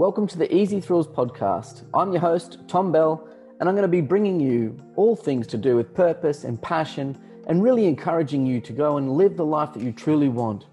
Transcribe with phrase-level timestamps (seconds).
[0.00, 1.82] Welcome to the Easy Thrills podcast.
[1.92, 3.28] I'm your host, Tom Bell,
[3.60, 7.18] and I'm going to be bringing you all things to do with purpose and passion
[7.48, 10.64] and really encouraging you to go and live the life that you truly want.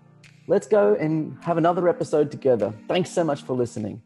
[0.48, 2.74] Let's go and have another episode together.
[2.88, 4.02] Thanks so much for listening.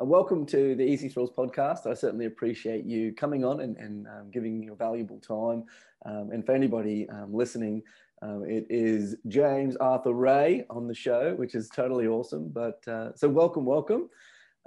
[0.00, 1.86] And welcome to the Easy Thrills podcast.
[1.86, 5.66] I certainly appreciate you coming on and, and um, giving your valuable time.
[6.04, 7.84] Um, and for anybody um, listening,
[8.22, 12.48] um, it is James Arthur Ray on the show, which is totally awesome.
[12.48, 14.10] But uh, so welcome, welcome.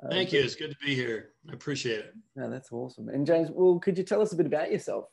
[0.04, 0.42] Uh, Thank you.
[0.42, 1.30] It's good to be here.
[1.50, 2.14] I appreciate it.
[2.36, 3.10] Yeah, that's awesome.
[3.10, 5.06] And James, well, could you tell us a bit about yourself?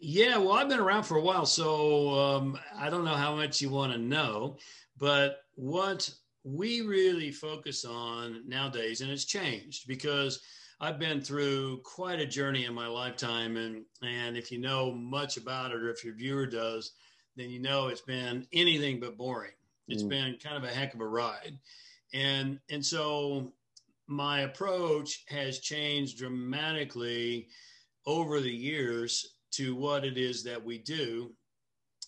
[0.00, 3.60] Yeah, well, I've been around for a while, so um, I don't know how much
[3.60, 4.56] you want to know,
[4.96, 6.10] but what
[6.42, 10.40] we really focus on nowadays, and it's changed because
[10.80, 15.36] I've been through quite a journey in my lifetime, and and if you know much
[15.36, 16.92] about it, or if your viewer does,
[17.36, 19.52] then you know it's been anything but boring.
[19.88, 20.08] It's mm.
[20.08, 21.58] been kind of a heck of a ride,
[22.12, 23.52] and and so
[24.06, 27.48] my approach has changed dramatically
[28.06, 31.32] over the years to what it is that we do.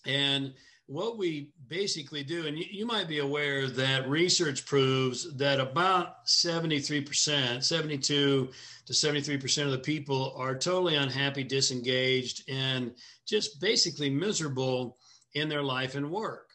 [0.04, 0.52] And
[0.86, 6.26] what we basically do, and you, you, might be aware that research proves that about
[6.26, 8.50] 73%, 72
[8.86, 12.92] to 73% of the people are totally unhappy, disengaged, and
[13.26, 14.98] just basically miserable
[15.34, 16.51] in their life and work.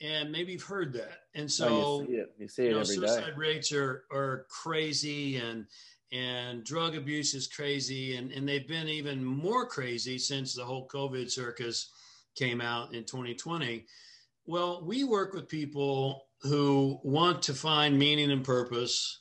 [0.00, 1.24] And maybe you've heard that.
[1.34, 3.32] And so, oh, you see it, you see it you know, suicide day.
[3.36, 5.66] rates are, are crazy and
[6.12, 10.88] and drug abuse is crazy and, and they've been even more crazy since the whole
[10.88, 11.90] covid circus
[12.34, 13.84] came out in 2020
[14.46, 19.20] well we work with people who want to find meaning and purpose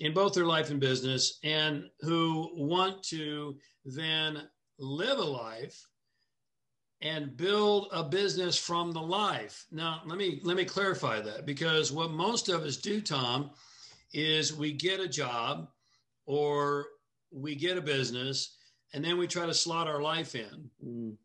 [0.00, 4.42] in both their life and business and who want to then
[4.78, 5.86] live a life
[7.04, 11.92] and build a business from the life now let me let me clarify that because
[11.92, 13.50] what most of us do tom
[14.12, 15.68] is we get a job
[16.26, 16.86] or
[17.30, 18.56] we get a business
[18.94, 21.16] and then we try to slot our life in, mm.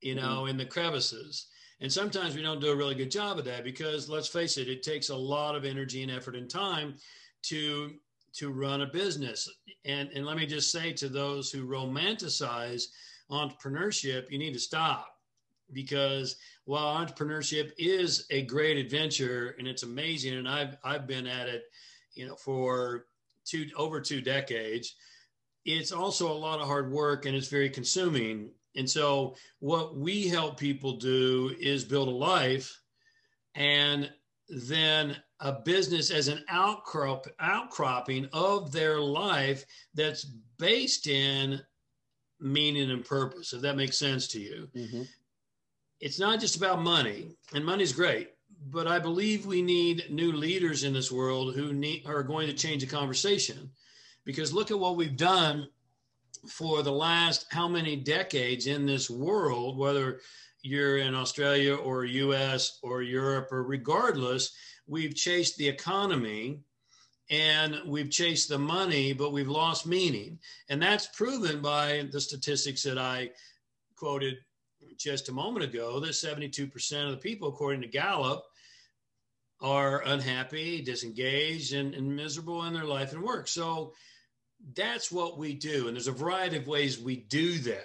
[0.00, 0.50] you know, mm.
[0.50, 1.48] in the crevices.
[1.80, 4.68] And sometimes we don't do a really good job of that because let's face it,
[4.68, 6.94] it takes a lot of energy and effort and time
[7.42, 7.94] to
[8.32, 9.48] to run a business.
[9.84, 12.84] And and let me just say to those who romanticize
[13.30, 15.08] entrepreneurship, you need to stop
[15.72, 21.48] because while entrepreneurship is a great adventure and it's amazing and I've I've been at
[21.48, 21.64] it,
[22.14, 23.06] you know, for
[23.44, 24.94] two over two decades.
[25.64, 28.50] It's also a lot of hard work and it's very consuming.
[28.76, 32.80] And so, what we help people do is build a life
[33.54, 34.10] and
[34.48, 39.64] then a business as an outcrop, outcropping of their life
[39.94, 40.24] that's
[40.58, 41.60] based in
[42.40, 44.68] meaning and purpose, if that makes sense to you.
[44.74, 45.02] Mm-hmm.
[46.00, 48.30] It's not just about money, and money's great
[48.68, 52.52] but I believe we need new leaders in this world who need, are going to
[52.52, 53.70] change the conversation.
[54.24, 55.68] Because look at what we've done
[56.46, 60.20] for the last how many decades in this world, whether
[60.62, 64.52] you're in Australia or US or Europe or regardless,
[64.86, 66.60] we've chased the economy
[67.30, 70.40] and we've chased the money, but we've lost meaning.
[70.68, 73.30] And that's proven by the statistics that I
[73.96, 74.38] quoted
[74.96, 78.44] just a moment ago that 72% of the people, according to Gallup,
[79.60, 83.46] are unhappy, disengaged, and, and miserable in their life and work.
[83.46, 83.92] So
[84.74, 85.86] that's what we do.
[85.86, 87.84] And there's a variety of ways we do that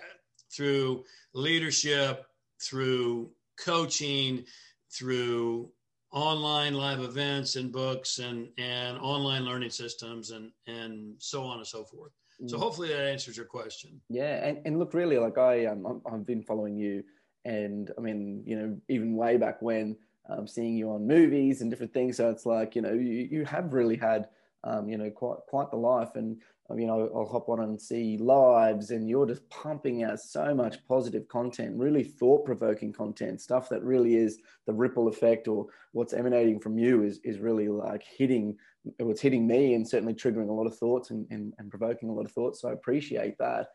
[0.51, 1.03] through
[1.33, 2.25] leadership,
[2.61, 3.31] through
[3.63, 4.45] coaching,
[4.91, 5.69] through
[6.15, 11.67] online live events and books and, and online learning systems and, and so on and
[11.67, 12.13] so forth.
[12.47, 12.59] So mm.
[12.59, 14.01] hopefully that answers your question.
[14.09, 17.03] Yeah, and, and look, really, like I um, I've been following you,
[17.43, 19.97] and I mean, you know, even way back when
[20.29, 22.17] um, seeing you on movies and different things.
[22.17, 24.29] So it's like, you know, you, you have really had,
[24.63, 26.15] um, you know, quite, quite the life.
[26.15, 26.41] And,
[26.73, 30.83] you know, I'll hop on and see lives and you're just pumping out so much
[30.87, 36.13] positive content, really thought provoking content, stuff that really is the ripple effect or what's
[36.13, 38.57] emanating from you is, is really like hitting,
[38.97, 42.13] what's hitting me and certainly triggering a lot of thoughts and, and, and provoking a
[42.13, 42.61] lot of thoughts.
[42.61, 43.67] So I appreciate that.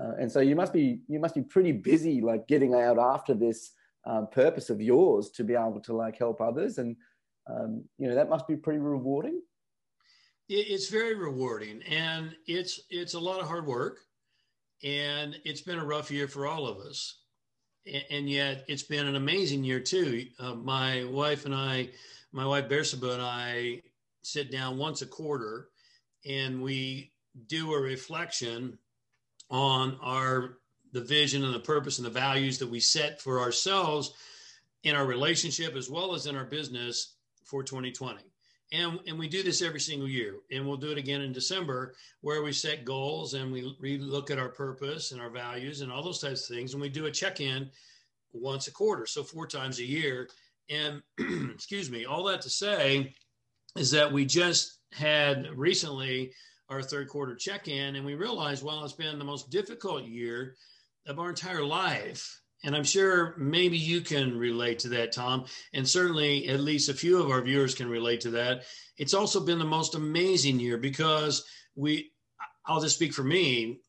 [0.00, 3.34] Uh, and so you must be, you must be pretty busy, like getting out after
[3.34, 3.72] this,
[4.06, 6.96] um, purpose of yours to be able to like help others and
[7.50, 9.40] um, you know that must be pretty rewarding
[10.48, 13.98] it's very rewarding and it's it's a lot of hard work
[14.84, 17.18] and it's been a rough year for all of us
[18.10, 21.88] and yet it's been an amazing year too uh, my wife and i
[22.32, 23.80] my wife bersaba and i
[24.22, 25.68] sit down once a quarter
[26.28, 27.12] and we
[27.48, 28.78] do a reflection
[29.50, 30.58] on our
[30.92, 34.14] the vision and the purpose and the values that we set for ourselves
[34.84, 38.22] in our relationship as well as in our business for 2020.
[38.72, 40.34] And, and we do this every single year.
[40.50, 44.30] And we'll do it again in December where we set goals and we re look
[44.30, 46.72] at our purpose and our values and all those types of things.
[46.72, 47.70] And we do a check in
[48.32, 50.28] once a quarter, so four times a year.
[50.68, 51.02] And
[51.54, 53.14] excuse me, all that to say
[53.76, 56.32] is that we just had recently
[56.68, 60.56] our third quarter check in and we realized, well, it's been the most difficult year
[61.06, 65.44] of our entire life and I'm sure maybe you can relate to that, Tom.
[65.72, 68.64] And certainly at least a few of our viewers can relate to that.
[68.96, 71.44] It's also been the most amazing year because
[71.74, 72.10] we,
[72.66, 73.80] I'll just speak for me,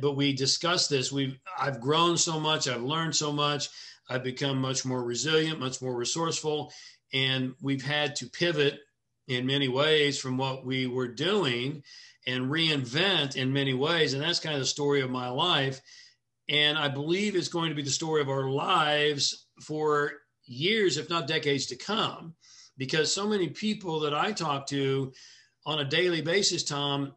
[0.00, 1.12] but we discussed this.
[1.12, 3.68] We've, I've grown so much, I've learned so much,
[4.08, 6.72] I've become much more resilient, much more resourceful.
[7.12, 8.80] And we've had to pivot
[9.28, 11.82] in many ways from what we were doing
[12.26, 14.14] and reinvent in many ways.
[14.14, 15.80] And that's kind of the story of my life
[16.48, 20.12] and I believe it's going to be the story of our lives for
[20.46, 22.34] years, if not decades to come,
[22.76, 25.12] because so many people that I talk to
[25.66, 27.14] on a daily basis, Tom,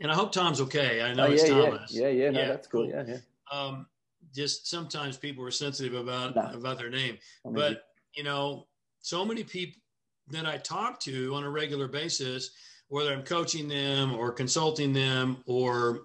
[0.00, 1.02] and I hope Tom's okay.
[1.02, 1.92] I know oh, yeah, it's Thomas.
[1.92, 2.88] Yeah, yeah, yeah, no, yeah that's cool.
[2.88, 3.16] Yeah, yeah.
[3.52, 3.86] Um,
[4.34, 6.50] just sometimes people are sensitive about no.
[6.58, 7.84] about their name, but
[8.16, 8.66] you know,
[9.00, 9.80] so many people
[10.28, 12.50] that I talk to on a regular basis,
[12.88, 16.00] whether I'm coaching them or consulting them or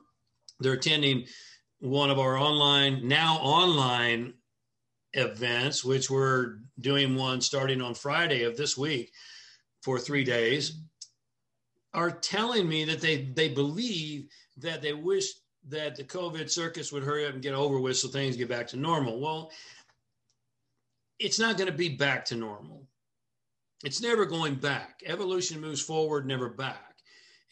[0.59, 1.25] they're attending
[1.79, 4.33] one of our online, now online
[5.13, 9.11] events, which we're doing one starting on Friday of this week
[9.81, 10.81] for three days,
[11.93, 14.27] are telling me that they, they believe
[14.57, 15.25] that they wish
[15.67, 18.67] that the COVID circus would hurry up and get over with so things get back
[18.67, 19.19] to normal.
[19.19, 19.51] Well,
[21.17, 22.87] it's not going to be back to normal.
[23.83, 25.01] It's never going back.
[25.05, 26.97] Evolution moves forward, never back.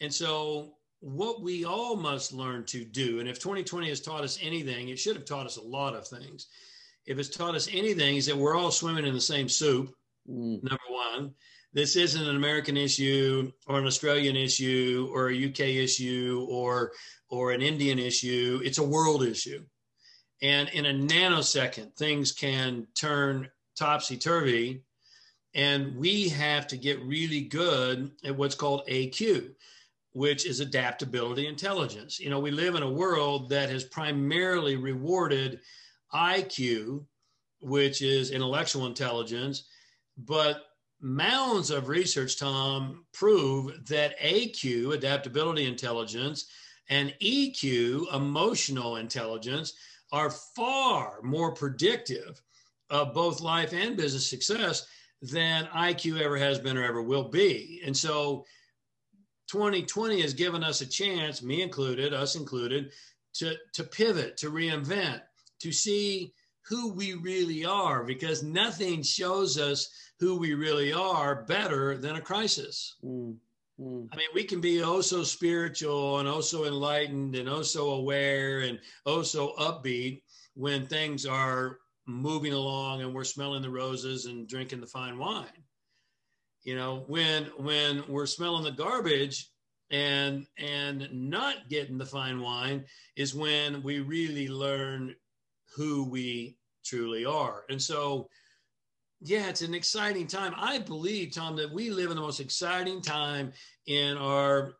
[0.00, 3.20] And so what we all must learn to do.
[3.20, 6.06] And if 2020 has taught us anything, it should have taught us a lot of
[6.06, 6.48] things.
[7.06, 9.94] If it's taught us anything, is that we're all swimming in the same soup.
[10.28, 10.62] Mm.
[10.62, 11.34] Number one,
[11.72, 16.92] this isn't an American issue or an Australian issue or a UK issue or
[17.30, 18.60] or an Indian issue.
[18.64, 19.64] It's a world issue.
[20.40, 23.48] And in a nanosecond, things can turn
[23.78, 24.82] topsy turvy.
[25.54, 29.54] And we have to get really good at what's called AQ
[30.12, 32.18] which is adaptability intelligence.
[32.18, 35.60] You know, we live in a world that has primarily rewarded
[36.14, 37.04] IQ,
[37.60, 39.64] which is intellectual intelligence,
[40.16, 40.64] but
[41.00, 46.46] mounds of research, Tom, prove that AQ, adaptability intelligence,
[46.88, 49.74] and EQ, emotional intelligence,
[50.10, 52.40] are far more predictive
[52.90, 54.86] of both life and business success
[55.20, 57.82] than IQ ever has been or ever will be.
[57.84, 58.46] And so
[59.48, 62.92] 2020 has given us a chance, me included, us included,
[63.34, 65.20] to, to pivot, to reinvent,
[65.60, 66.32] to see
[66.68, 69.88] who we really are, because nothing shows us
[70.20, 72.96] who we really are better than a crisis.
[73.02, 73.36] Mm,
[73.80, 74.08] mm.
[74.12, 77.90] I mean, we can be oh so spiritual and oh so enlightened and oh so
[77.90, 80.22] aware and oh so upbeat
[80.54, 85.46] when things are moving along and we're smelling the roses and drinking the fine wine
[86.68, 89.50] you know when when we're smelling the garbage
[89.90, 92.84] and and not getting the fine wine
[93.16, 95.14] is when we really learn
[95.74, 97.64] who we truly are.
[97.70, 98.28] And so
[99.22, 100.52] yeah it's an exciting time.
[100.58, 103.50] I believe tom that we live in the most exciting time
[103.86, 104.74] in our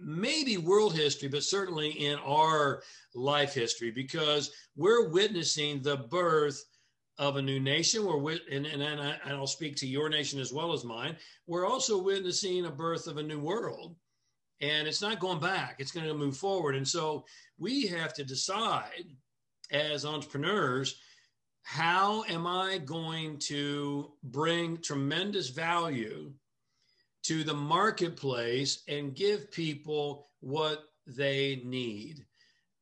[0.00, 2.84] maybe world history but certainly in our
[3.16, 6.62] life history because we're witnessing the birth
[7.22, 8.04] of a new nation.
[8.04, 10.84] We're with, and, and, and, I, and I'll speak to your nation as well as
[10.84, 11.16] mine.
[11.46, 13.94] We're also witnessing a birth of a new world.
[14.60, 16.74] And it's not going back, it's going to move forward.
[16.74, 17.24] And so
[17.58, 19.06] we have to decide
[19.70, 20.96] as entrepreneurs
[21.62, 26.32] how am I going to bring tremendous value
[27.22, 32.26] to the marketplace and give people what they need?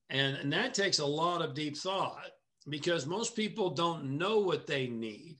[0.08, 2.30] And, and that takes a lot of deep thought
[2.68, 5.38] because most people don't know what they need.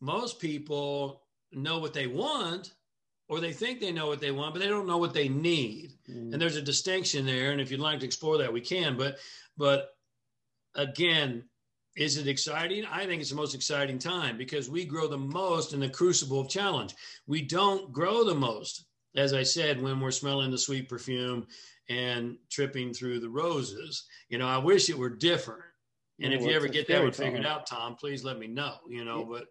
[0.00, 2.72] Most people know what they want
[3.28, 5.92] or they think they know what they want, but they don't know what they need.
[6.08, 6.32] Mm.
[6.32, 7.50] And there's a distinction there.
[7.50, 8.96] And if you'd like to explore that, we can.
[8.96, 9.18] But,
[9.56, 9.88] but
[10.74, 11.44] again,
[11.96, 12.84] is it exciting?
[12.84, 16.40] I think it's the most exciting time because we grow the most in the crucible
[16.40, 16.94] of challenge.
[17.26, 18.84] We don't grow the most,
[19.16, 21.46] as I said, when we're smelling the sweet perfume
[21.88, 24.04] and tripping through the roses.
[24.28, 25.62] You know, I wish it were different.
[26.20, 29.04] And if you ever get that one figured out, Tom, please let me know, you
[29.04, 29.46] know, but,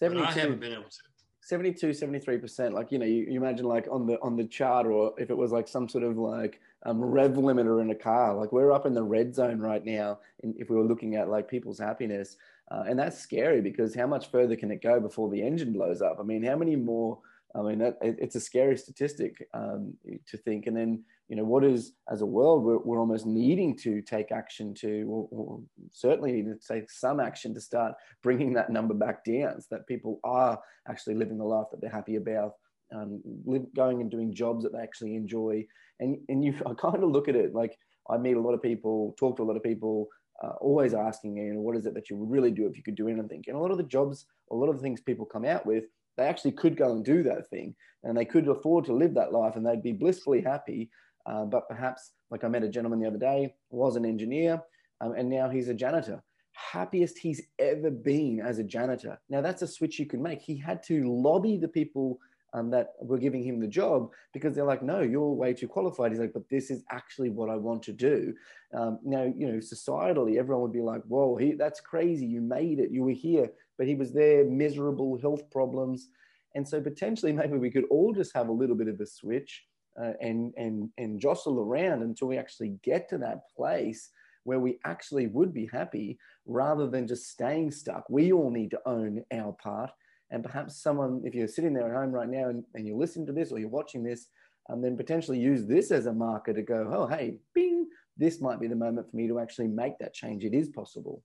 [0.00, 0.98] but I haven't been able to.
[1.42, 5.14] 72 73% like you know you, you, imagine like on the on the chart or
[5.16, 8.52] if it was like some sort of like um, rev limiter in a car like
[8.52, 11.48] we're up in the red zone right now in, if we were looking at like
[11.48, 12.36] people's happiness
[12.70, 16.02] uh, and that's scary because how much further can it go before the engine blows
[16.02, 17.18] up i mean how many more
[17.54, 19.94] I mean, that, it's a scary statistic um,
[20.26, 20.66] to think.
[20.66, 24.32] And then, you know, what is, as a world, we're, we're almost needing to take
[24.32, 25.60] action to, or, or
[25.92, 29.86] certainly need to take some action to start bringing that number back down so that
[29.86, 30.58] people are
[30.88, 32.54] actually living the life that they're happy about,
[32.94, 35.66] um, live, going and doing jobs that they actually enjoy.
[36.00, 37.78] And, and you, I kind of look at it like
[38.10, 40.08] I meet a lot of people, talk to a lot of people,
[40.42, 42.82] uh, always asking, you know, what is it that you would really do if you
[42.82, 43.44] could do anything?
[43.46, 45.84] And a lot of the jobs, a lot of the things people come out with,
[46.16, 49.32] they actually could go and do that thing and they could afford to live that
[49.32, 50.90] life and they'd be blissfully happy.
[51.28, 54.62] Uh, but perhaps, like I met a gentleman the other day, was an engineer,
[55.00, 56.22] um, and now he's a janitor.
[56.52, 59.20] Happiest he's ever been as a janitor.
[59.28, 60.40] Now, that's a switch you can make.
[60.40, 62.18] He had to lobby the people
[62.54, 66.12] um, that were giving him the job because they're like, no, you're way too qualified.
[66.12, 68.34] He's like, but this is actually what I want to do.
[68.74, 72.26] Um, now, you know, societally, everyone would be like, whoa, he, that's crazy.
[72.26, 72.90] You made it.
[72.90, 73.50] You were here.
[73.76, 76.08] But he was there, miserable health problems.
[76.54, 79.67] And so potentially, maybe we could all just have a little bit of a switch
[80.00, 84.10] uh, and, and, and jostle around until we actually get to that place
[84.44, 88.04] where we actually would be happy rather than just staying stuck.
[88.08, 89.90] We all need to own our part
[90.30, 93.26] and perhaps someone, if you're sitting there at home right now and, and you're listening
[93.26, 94.26] to this or you're watching this,
[94.68, 97.86] and then potentially use this as a marker to go, oh, hey, bing,
[98.18, 100.44] this might be the moment for me to actually make that change.
[100.44, 101.22] It is possible.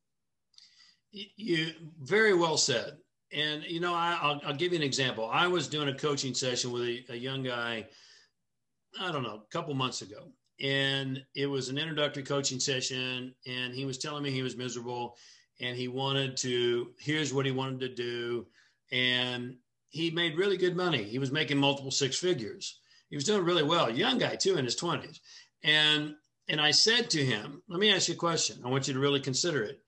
[1.11, 2.93] You very well said.
[3.33, 5.29] And, you know, I, will give you an example.
[5.29, 7.87] I was doing a coaching session with a, a young guy,
[8.99, 10.31] I don't know, a couple months ago.
[10.61, 13.33] And it was an introductory coaching session.
[13.45, 15.17] And he was telling me he was miserable
[15.59, 18.47] and he wanted to, here's what he wanted to do
[18.93, 19.57] and
[19.89, 21.03] he made really good money.
[21.03, 22.79] He was making multiple six figures.
[23.09, 25.19] He was doing really well, young guy too, in his twenties.
[25.63, 26.15] And
[26.47, 28.61] and I said to him, "Let me ask you a question.
[28.63, 29.81] I want you to really consider it.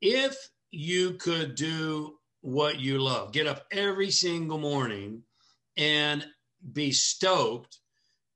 [0.00, 0.36] If
[0.70, 5.24] you could do what you love, get up every single morning
[5.76, 6.24] and
[6.72, 7.78] be stoked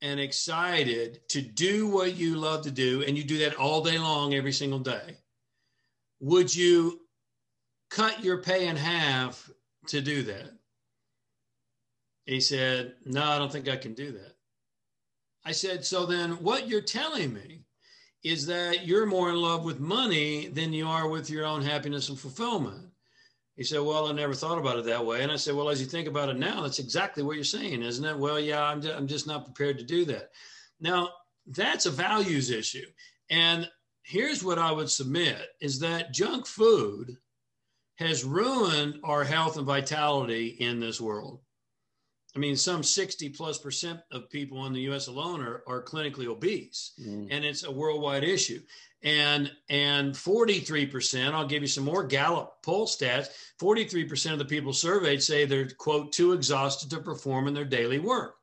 [0.05, 3.99] and excited to do what you love to do, and you do that all day
[3.99, 5.17] long, every single day,
[6.21, 7.01] would you
[7.89, 9.51] cut your pay in half
[9.87, 10.51] to do that?
[12.27, 14.37] He said, No, I don't think I can do that.
[15.43, 17.63] I said, So then what you're telling me
[18.23, 22.11] is that you're more in love with money than you are with your own happiness
[22.11, 22.91] and fulfillment.
[23.57, 25.23] He said, Well, I never thought about it that way.
[25.23, 27.83] And I said, Well, as you think about it now, that's exactly what you're saying,
[27.83, 28.19] isn't it?
[28.19, 30.31] Well, yeah, I'm just, I'm just not prepared to do that.
[30.81, 31.11] Now,
[31.47, 32.87] that's a values issue.
[33.31, 33.71] And
[34.03, 37.17] here's what I would submit is that junk food
[37.97, 41.41] has ruined our health and vitality in this world.
[42.37, 46.27] I mean, some 60 plus percent of people in the US alone are, are clinically
[46.27, 47.29] obese, mm.
[47.31, 48.61] and it's a worldwide issue.
[49.03, 53.29] And and 43%, I'll give you some more Gallup poll stats.
[53.61, 57.99] 43% of the people surveyed say they're quote too exhausted to perform in their daily
[57.99, 58.37] work.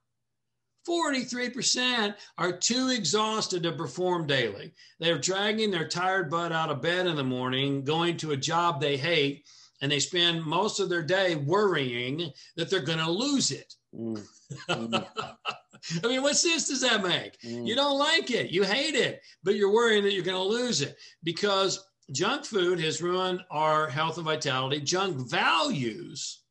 [0.87, 4.73] 43% are too exhausted to perform daily.
[4.99, 8.79] They're dragging their tired butt out of bed in the morning, going to a job
[8.81, 9.45] they hate,
[9.81, 13.75] and they spend most of their day worrying that they're going to lose it.
[13.95, 14.25] Mm.
[14.69, 15.07] Mm.
[16.03, 17.39] I mean, what sense does that make?
[17.41, 17.67] Mm.
[17.67, 20.81] You don't like it, you hate it, but you're worrying that you're going to lose
[20.81, 24.79] it because junk food has ruined our health and vitality.
[24.79, 26.43] Junk values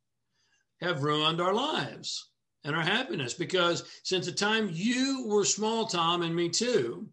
[0.80, 2.30] have ruined our lives
[2.64, 7.08] and our happiness because since the time you were small, Tom, and me too,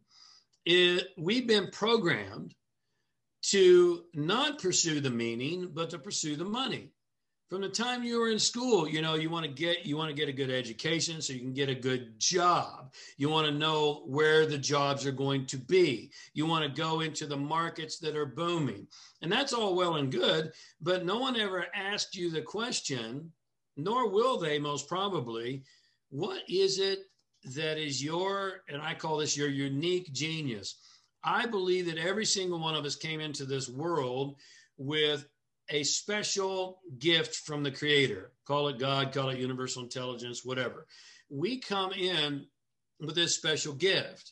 [0.66, 2.54] it, we've been programmed
[3.44, 6.92] to not pursue the meaning, but to pursue the money.
[7.50, 10.10] From the time you were in school, you know, you want to get you want
[10.10, 12.94] to get a good education so you can get a good job.
[13.16, 16.12] You want to know where the jobs are going to be.
[16.34, 18.86] You want to go into the markets that are booming.
[19.22, 20.52] And that's all well and good,
[20.82, 23.32] but no one ever asked you the question,
[23.78, 25.64] nor will they most probably,
[26.10, 27.00] what is it
[27.56, 30.80] that is your, and I call this your unique genius?
[31.24, 34.36] I believe that every single one of us came into this world
[34.78, 35.28] with
[35.70, 38.32] a special gift from the creator.
[38.46, 40.88] Call it God, call it universal intelligence, whatever.
[41.30, 42.46] We come in
[43.00, 44.32] with this special gift.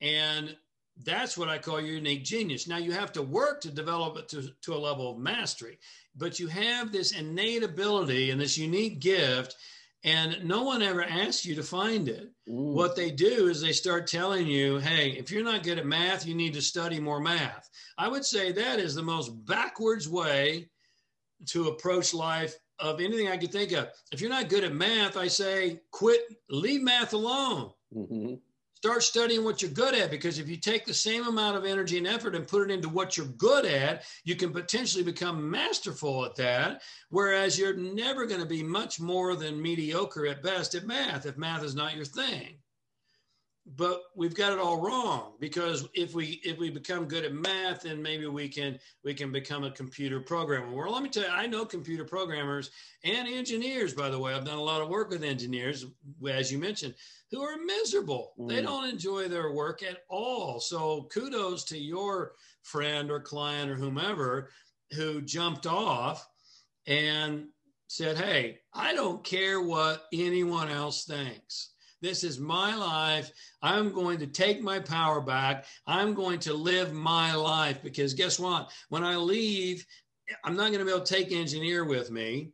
[0.00, 0.56] And
[1.04, 2.68] that's what I call your unique genius.
[2.68, 5.78] Now you have to work to develop it to, to a level of mastery,
[6.16, 9.56] but you have this innate ability and this unique gift,
[10.04, 12.30] and no one ever asks you to find it.
[12.48, 12.74] Mm.
[12.74, 16.26] What they do is they start telling you, hey, if you're not good at math,
[16.26, 17.68] you need to study more math.
[17.96, 20.68] I would say that is the most backwards way
[21.46, 23.88] to approach life of anything I could think of.
[24.10, 27.70] If you're not good at math, I say quit, leave math alone.
[27.94, 28.34] Mm-hmm
[28.82, 31.98] start studying what you're good at because if you take the same amount of energy
[31.98, 36.24] and effort and put it into what you're good at, you can potentially become masterful
[36.24, 36.82] at that.
[37.08, 41.36] Whereas you're never going to be much more than mediocre at best at math if
[41.36, 42.56] math is not your thing
[43.64, 47.82] but we've got it all wrong because if we if we become good at math
[47.82, 50.74] then maybe we can we can become a computer programmer.
[50.74, 52.70] Well let me tell you i know computer programmers
[53.04, 54.34] and engineers by the way.
[54.34, 55.86] I've done a lot of work with engineers
[56.28, 56.94] as you mentioned
[57.30, 58.32] who are miserable.
[58.38, 58.48] Mm.
[58.48, 60.58] they don't enjoy their work at all.
[60.60, 64.50] So kudos to your friend or client or whomever
[64.92, 66.28] who jumped off
[66.86, 67.46] and
[67.86, 71.71] said hey i don't care what anyone else thinks
[72.02, 73.30] this is my life.
[73.62, 75.64] I'm going to take my power back.
[75.86, 78.72] I'm going to live my life because guess what?
[78.88, 79.86] When I leave,
[80.44, 82.50] I'm not going to be able to take engineer with me.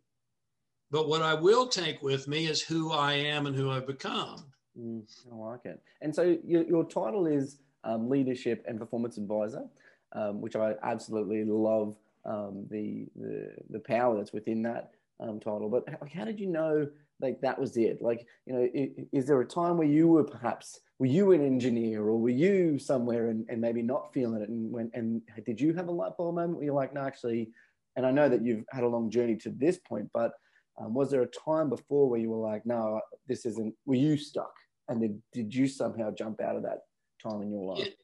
[0.90, 4.44] But what I will take with me is who I am and who I've become.
[4.78, 5.82] Mm, I like it.
[6.00, 9.64] And so your, your title is um, Leadership and Performance Advisor,
[10.12, 15.68] um, which I absolutely love um, the, the, the power that's within that um, title.
[15.68, 16.88] But how, how did you know
[17.20, 18.00] like that was it.
[18.00, 18.68] Like you know
[19.12, 22.78] is, there a time where you were perhaps were you an engineer or were you
[22.78, 24.48] somewhere and, and maybe not feeling it?
[24.48, 27.50] And when and did you have a light bulb moment where you're like no actually
[27.96, 30.32] and i know that you've had a long journey to this point but
[30.80, 34.16] um, was there a time before where you were like no this isn't were you
[34.16, 34.52] stuck?
[34.90, 36.78] And did, did you somehow jump out of that
[37.22, 37.86] time in your life?
[37.86, 37.96] It,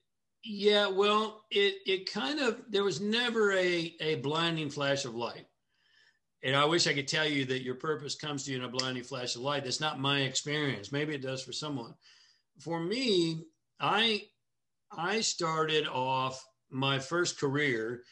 [0.47, 5.47] yeah well it it kind of there was never a a blinding flash of light
[6.45, 8.69] and I wish I could tell you that your purpose comes to you in a
[8.69, 9.65] blinding flash of light.
[9.65, 10.93] That's not my experience.
[10.93, 11.95] Maybe it does for someone.
[12.61, 13.47] For me,
[13.81, 14.25] I
[14.93, 18.03] I started off my first career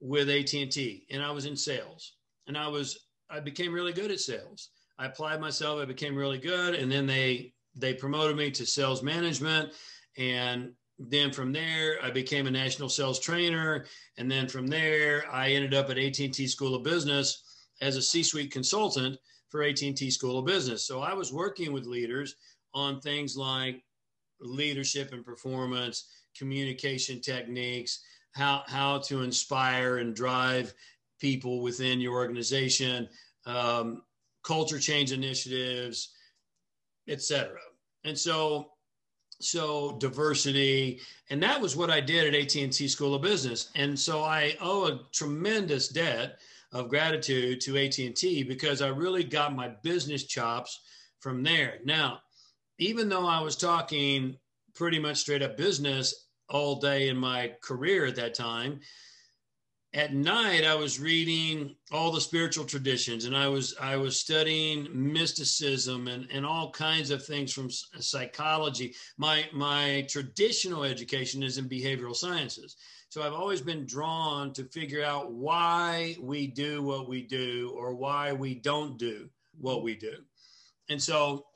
[0.00, 2.12] with AT&T and I was in sales.
[2.46, 4.68] And I was I became really good at sales.
[4.98, 9.02] I applied myself, I became really good and then they they promoted me to sales
[9.02, 9.72] management
[10.18, 13.86] and then from there I became a national sales trainer
[14.18, 17.47] and then from there I ended up at AT&T School of Business
[17.80, 19.18] as a C-suite consultant
[19.48, 20.84] for AT&T School of Business.
[20.86, 22.36] So I was working with leaders
[22.74, 23.82] on things like
[24.40, 30.74] leadership and performance, communication techniques, how how to inspire and drive
[31.18, 33.08] people within your organization,
[33.46, 34.02] um,
[34.42, 36.12] culture change initiatives,
[37.08, 37.58] etc.
[38.04, 38.72] And so
[39.40, 44.24] so diversity and that was what i did at at&t school of business and so
[44.24, 46.38] i owe a tremendous debt
[46.72, 50.80] of gratitude to AT&T because I really got my business chops
[51.20, 51.78] from there.
[51.84, 52.20] Now,
[52.78, 54.36] even though I was talking
[54.74, 58.80] pretty much straight up business all day in my career at that time,
[59.94, 64.86] at night I was reading all the spiritual traditions and I was I was studying
[64.92, 68.94] mysticism and, and all kinds of things from psychology.
[69.16, 72.76] My my traditional education is in behavioral sciences.
[73.10, 77.94] So I've always been drawn to figure out why we do what we do or
[77.94, 80.14] why we don't do what we do.
[80.90, 81.46] And so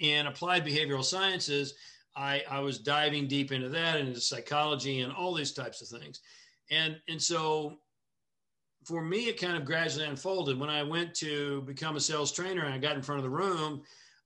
[0.00, 1.74] in applied behavioral sciences,
[2.14, 5.88] I, I was diving deep into that and into psychology and all these types of
[6.00, 6.20] things.
[6.70, 7.78] And, and so
[8.84, 10.58] for me, it kind of gradually unfolded.
[10.58, 13.30] When I went to become a sales trainer and I got in front of the
[13.30, 13.82] room,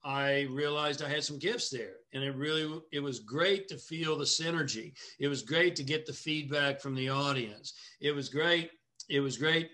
[0.07, 1.97] I realized I had some gifts there.
[2.12, 4.92] And it really, it was great to feel the synergy.
[5.19, 7.75] It was great to get the feedback from the audience.
[8.01, 8.71] It was great.
[9.09, 9.69] It was great,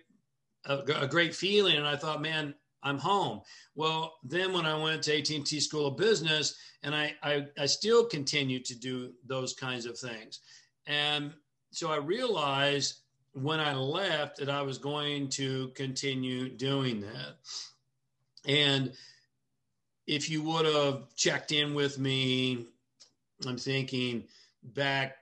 [0.65, 1.77] a, a great feeling.
[1.77, 3.43] And I thought, man, I'm home.
[3.75, 8.07] Well, then when I went to AT&T School of Business, and I, I, I still
[8.07, 10.41] continue to do those kinds of things.
[10.87, 11.35] And
[11.73, 13.03] so I realized
[13.35, 17.37] when I left that I was going to continue doing that.
[18.47, 18.93] And
[20.07, 22.67] if you would have checked in with me,
[23.47, 24.25] I'm thinking
[24.63, 25.17] back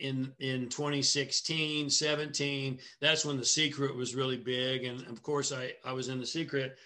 [0.00, 4.84] in in 2016 17 that's when the secret was really big.
[4.84, 6.76] And of course i i was in the secret.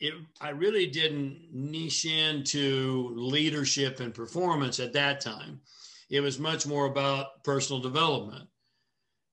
[0.00, 5.60] It i really didn't niche into leadership and performance at that time.
[6.08, 8.48] It was much more about personal development.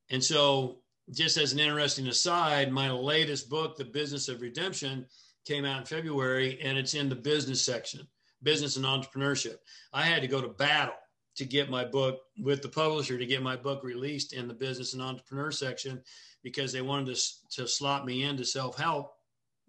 [0.10, 0.80] And so
[1.12, 5.06] just as an interesting aside my latest book the business of redemption
[5.50, 8.08] came out in February, and it's in the business section,
[8.44, 9.56] business and entrepreneurship.
[9.92, 10.94] I had to go to battle
[11.38, 14.94] to get my book with the publisher to get my book released in the business
[14.94, 16.04] and entrepreneur section
[16.44, 19.16] because they wanted to, to slot me into self help,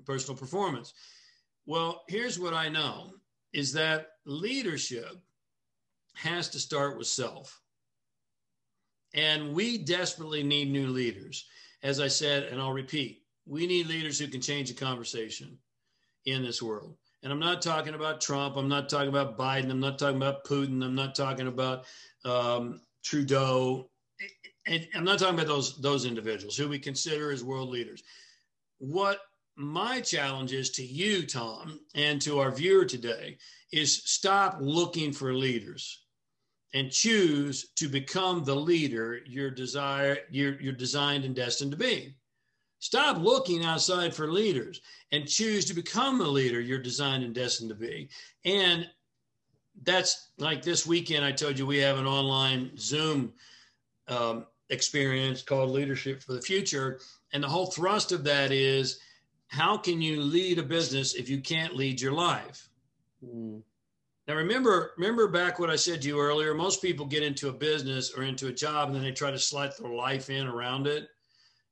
[0.05, 0.93] personal performance.
[1.65, 3.13] Well, here's what I know
[3.55, 5.17] is that leadership
[6.15, 7.59] has to start with self.
[9.15, 11.47] And we desperately need new leaders.
[11.83, 15.59] As I said, and I'll repeat, we need leaders who can change the conversation
[16.27, 16.97] in this world.
[17.23, 18.57] And I'm not talking about Trump.
[18.57, 19.71] I'm not talking about Biden.
[19.71, 20.83] I'm not talking about Putin.
[20.85, 21.85] I'm not talking about
[22.25, 23.91] um, Trudeau.
[24.67, 28.03] And I'm not talking about those those individuals who we consider as world leaders.
[28.79, 29.21] What
[29.57, 33.37] my challenge is to you, Tom, and to our viewer today
[33.73, 36.05] is stop looking for leaders
[36.73, 42.15] and choose to become the leader you're desire you're, you're designed and destined to be.
[42.81, 44.81] Stop looking outside for leaders
[45.13, 48.09] and choose to become the leader you're designed and destined to be.
[48.45, 48.89] And
[49.83, 53.35] that's like this weekend, I told you we have an online Zoom
[54.09, 57.01] um, experience called Leadership for the Future.
[57.33, 58.99] And the whole thrust of that is
[59.49, 62.71] how can you lead a business if you can't lead your life?
[63.25, 63.61] Mm.
[64.27, 66.55] Now remember, remember back what I said to you earlier.
[66.55, 69.39] Most people get into a business or into a job and then they try to
[69.39, 71.09] slide their life in around it.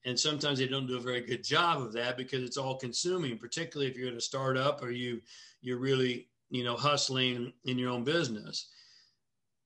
[0.05, 3.37] And sometimes they don't do a very good job of that because it's all consuming,
[3.39, 5.21] particularly if you're in a startup or you
[5.61, 8.69] you're really, you know, hustling in your own business.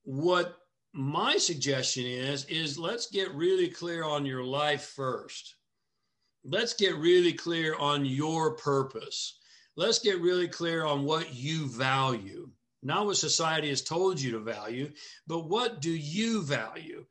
[0.05, 0.57] What
[0.95, 5.57] my suggestion is is let's get really clear on your life first.
[6.45, 9.38] Let's get really clear on your purpose.
[9.77, 12.51] Let's get really clear on what you value.
[12.83, 14.90] Not what society has told you to value,
[15.27, 17.07] but what do you value?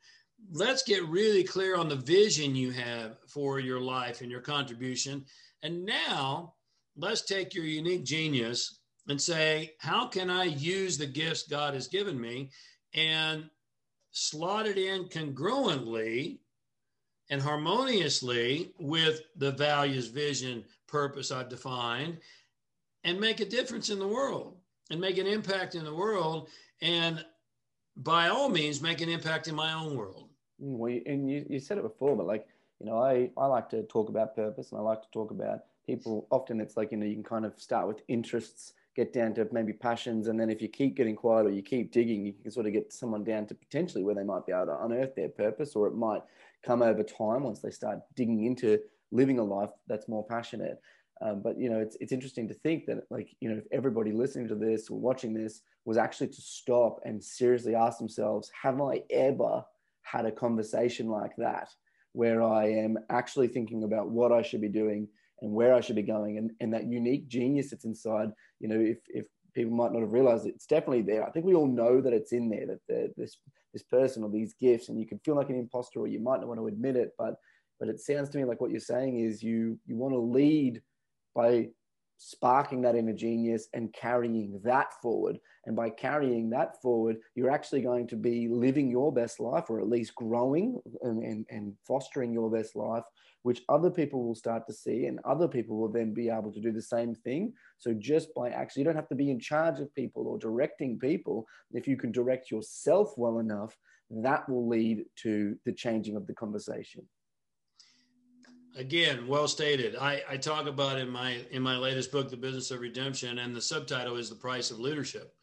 [0.51, 5.25] Let's get really clear on the vision you have for your life and your contribution.
[5.63, 6.53] And now
[6.97, 11.87] let's take your unique genius and say, how can I use the gifts God has
[11.87, 12.49] given me
[12.93, 13.49] and
[14.11, 16.39] slot it in congruently
[17.29, 22.17] and harmoniously with the values, vision, purpose I've defined
[23.03, 24.57] and make a difference in the world
[24.89, 26.49] and make an impact in the world.
[26.81, 27.23] And
[27.95, 30.30] by all means, make an impact in my own world.
[30.61, 32.47] Mm, well, and you, you said it before, but like,
[32.79, 35.59] you know, I, I like to talk about purpose and I like to talk about
[35.85, 36.27] people.
[36.31, 39.47] Often it's like, you know, you can kind of start with interests, get down to
[39.51, 40.27] maybe passions.
[40.27, 42.73] And then if you keep getting quiet or you keep digging, you can sort of
[42.73, 45.87] get someone down to potentially where they might be able to unearth their purpose, or
[45.87, 46.21] it might
[46.63, 48.79] come over time once they start digging into
[49.11, 50.81] living a life that's more passionate.
[51.21, 54.11] Um, but you know, it's it's interesting to think that like you know, if everybody
[54.11, 58.81] listening to this or watching this was actually to stop and seriously ask themselves, have
[58.81, 59.63] I ever
[60.03, 61.69] had a conversation like that
[62.13, 65.07] where I am actually thinking about what I should be doing
[65.41, 68.79] and where I should be going and, and that unique genius that's inside, you know,
[68.79, 71.25] if, if people might not have realized it, it's definitely there.
[71.25, 73.37] I think we all know that it's in there, that the, this,
[73.73, 76.39] this person or these gifts, and you can feel like an imposter or you might
[76.39, 77.35] not want to admit it, but,
[77.79, 80.81] but it sounds to me like what you're saying is you, you want to lead
[81.33, 81.69] by
[82.23, 85.39] sparking that inner genius and carrying that forward.
[85.65, 89.79] And by carrying that forward, you're actually going to be living your best life, or
[89.79, 93.03] at least growing and, and, and, fostering your best life,
[93.41, 96.61] which other people will start to see, and other people will then be able to
[96.61, 97.53] do the same thing.
[97.79, 100.99] So, just by actually, you don't have to be in charge of people or directing
[100.99, 101.45] people.
[101.71, 103.75] If you can direct yourself well enough,
[104.11, 107.07] that will lead to the changing of the conversation
[108.75, 109.95] again well stated.
[109.95, 113.55] I, I talk about in my in my latest book the business of redemption and
[113.55, 115.33] the subtitle is the price of leadership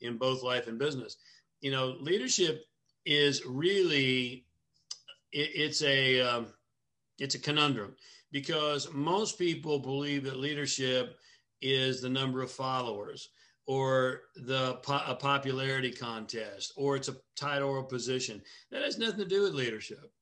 [0.00, 1.16] in both life and business.
[1.60, 2.64] You know leadership
[3.04, 4.46] is really
[5.32, 6.46] it, it's a um,
[7.18, 7.94] it's a conundrum
[8.32, 11.16] because most people believe that leadership
[11.62, 13.30] is the number of followers
[13.66, 18.40] or the a popularity contest or it's a title or a position.
[18.70, 20.12] That has nothing to do with leadership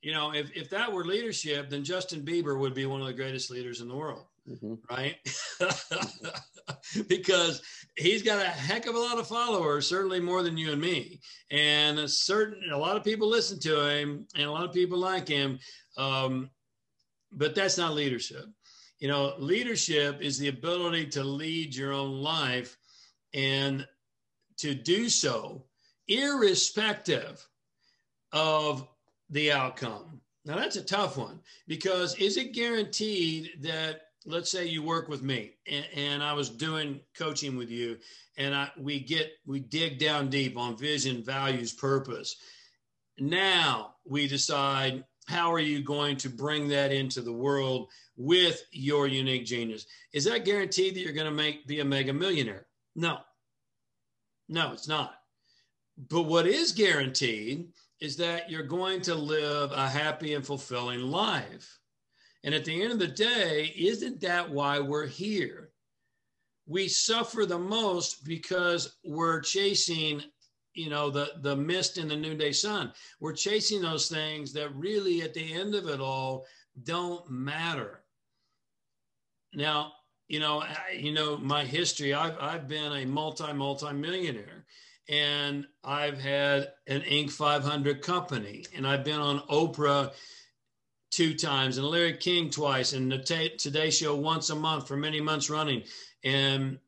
[0.00, 3.12] you know, if, if that were leadership, then Justin Bieber would be one of the
[3.12, 4.74] greatest leaders in the world, mm-hmm.
[4.90, 5.16] right?
[7.08, 7.62] because
[7.96, 11.20] he's got a heck of a lot of followers, certainly more than you and me,
[11.50, 14.98] and a certain a lot of people listen to him, and a lot of people
[14.98, 15.58] like him.
[15.96, 16.50] Um,
[17.32, 18.46] but that's not leadership.
[19.00, 22.76] You know, leadership is the ability to lead your own life
[23.34, 23.86] and
[24.58, 25.64] to do so
[26.08, 27.46] irrespective
[28.32, 28.86] of
[29.30, 30.20] the outcome.
[30.44, 35.22] Now, that's a tough one because is it guaranteed that, let's say you work with
[35.22, 37.98] me and, and I was doing coaching with you
[38.36, 42.36] and I, we get, we dig down deep on vision, values, purpose.
[43.18, 49.06] Now we decide how are you going to bring that into the world with your
[49.06, 49.86] unique genius?
[50.14, 52.66] Is that guaranteed that you're going to make be a mega millionaire?
[52.96, 53.18] No.
[54.48, 55.14] No, it's not.
[56.08, 57.68] But what is guaranteed
[58.00, 61.78] is that you're going to live a happy and fulfilling life.
[62.44, 65.70] And at the end of the day, isn't that why we're here?
[66.66, 70.22] We suffer the most because we're chasing,
[70.74, 72.92] you know, the, the mist in the noonday sun.
[73.20, 76.46] We're chasing those things that really, at the end of it all,
[76.84, 78.04] don't matter.
[79.54, 79.92] Now,
[80.28, 84.66] you know, I, you know, my history, I've, I've been a multi, multi millionaire
[85.08, 87.30] and I've had an Inc.
[87.30, 90.12] 500 company and I've been on Oprah
[91.10, 93.18] two times and Larry King twice and the
[93.58, 95.82] Today Show once a month for many months running.
[96.24, 96.78] And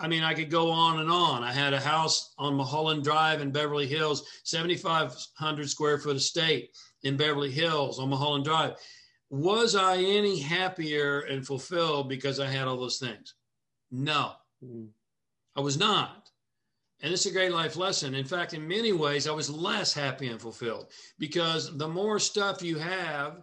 [0.00, 1.44] I mean, I could go on and on.
[1.44, 6.70] I had a house on Mulholland Drive in Beverly Hills, 7,500 square foot estate
[7.04, 8.74] in Beverly Hills on Mulholland Drive.
[9.30, 13.34] Was I any happier and fulfilled because I had all those things?
[13.90, 14.86] No, mm-hmm.
[15.56, 16.21] I was not.
[17.02, 18.14] And it's a great life lesson.
[18.14, 20.86] In fact, in many ways, I was less happy and fulfilled
[21.18, 23.42] because the more stuff you have,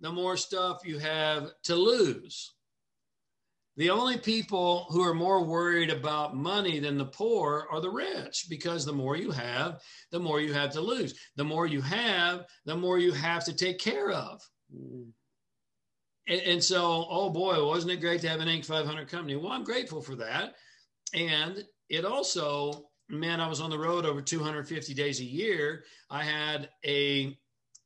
[0.00, 2.54] the more stuff you have to lose.
[3.76, 8.46] The only people who are more worried about money than the poor are the rich
[8.48, 11.14] because the more you have, the more you have to lose.
[11.36, 14.40] The more you have, the more you have to take care of.
[14.70, 18.66] And, and, so, oh boy, wasn't it great to have an Inc.
[18.66, 19.34] 500 company?
[19.36, 20.54] Well, I'm grateful for that.
[21.14, 25.84] And it also man, I was on the road over 250 days a year.
[26.08, 27.36] I had a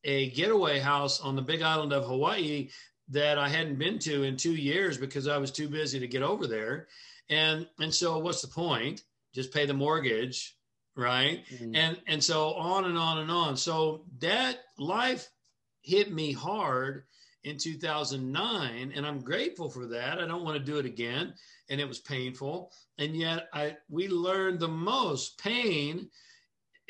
[0.04, 2.68] a getaway house on the big island of Hawaii
[3.08, 6.22] that I hadn't been to in two years because I was too busy to get
[6.22, 6.88] over there.
[7.28, 9.02] And and so what's the point?
[9.34, 10.56] Just pay the mortgage,
[10.94, 11.44] right?
[11.52, 11.74] Mm-hmm.
[11.74, 13.56] And and so on and on and on.
[13.56, 15.28] So that life
[15.82, 17.04] hit me hard
[17.44, 21.34] in 2009 and i'm grateful for that i don't want to do it again
[21.68, 22.72] and it was painful.
[22.98, 26.08] And yet i we learned the most pain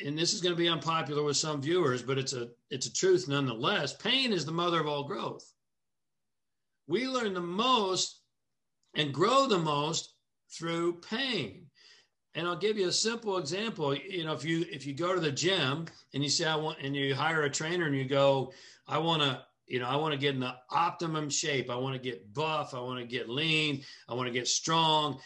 [0.04, 2.92] and this is going to be unpopular with some viewers but it's a it's a
[2.92, 3.94] truth nonetheless.
[3.94, 5.50] Pain is the mother of all growth.
[6.86, 8.20] We learn the most
[8.96, 10.14] and grow the most
[10.50, 11.66] through pain.
[12.34, 13.94] And i'll give you a simple example.
[13.94, 16.78] You know if you if you go to the gym and you say i want
[16.82, 18.52] and you hire a trainer and you go
[18.88, 21.70] i want to you know, I want to get in the optimum shape.
[21.70, 22.74] I want to get buff.
[22.74, 23.82] I want to get lean.
[24.08, 25.18] I want to get strong.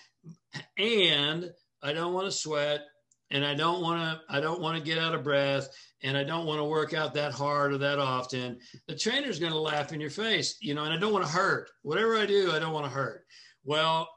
[0.77, 1.51] And
[1.83, 2.83] I don't want to sweat.
[3.31, 5.68] And I don't want to, I don't want to get out of breath.
[6.03, 8.59] And I don't want to work out that hard or that often.
[8.87, 11.31] The trainer's going to laugh in your face, you know, and I don't want to
[11.31, 11.70] hurt.
[11.83, 13.24] Whatever I do, I don't want to hurt.
[13.64, 14.09] Well,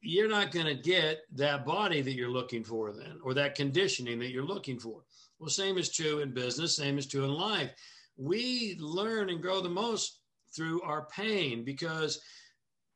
[0.00, 4.18] you're not going to get that body that you're looking for then, or that conditioning
[4.20, 5.02] that you're looking for.
[5.38, 7.70] Well, same is true in business, same is true in life
[8.18, 10.18] we learn and grow the most
[10.54, 12.20] through our pain because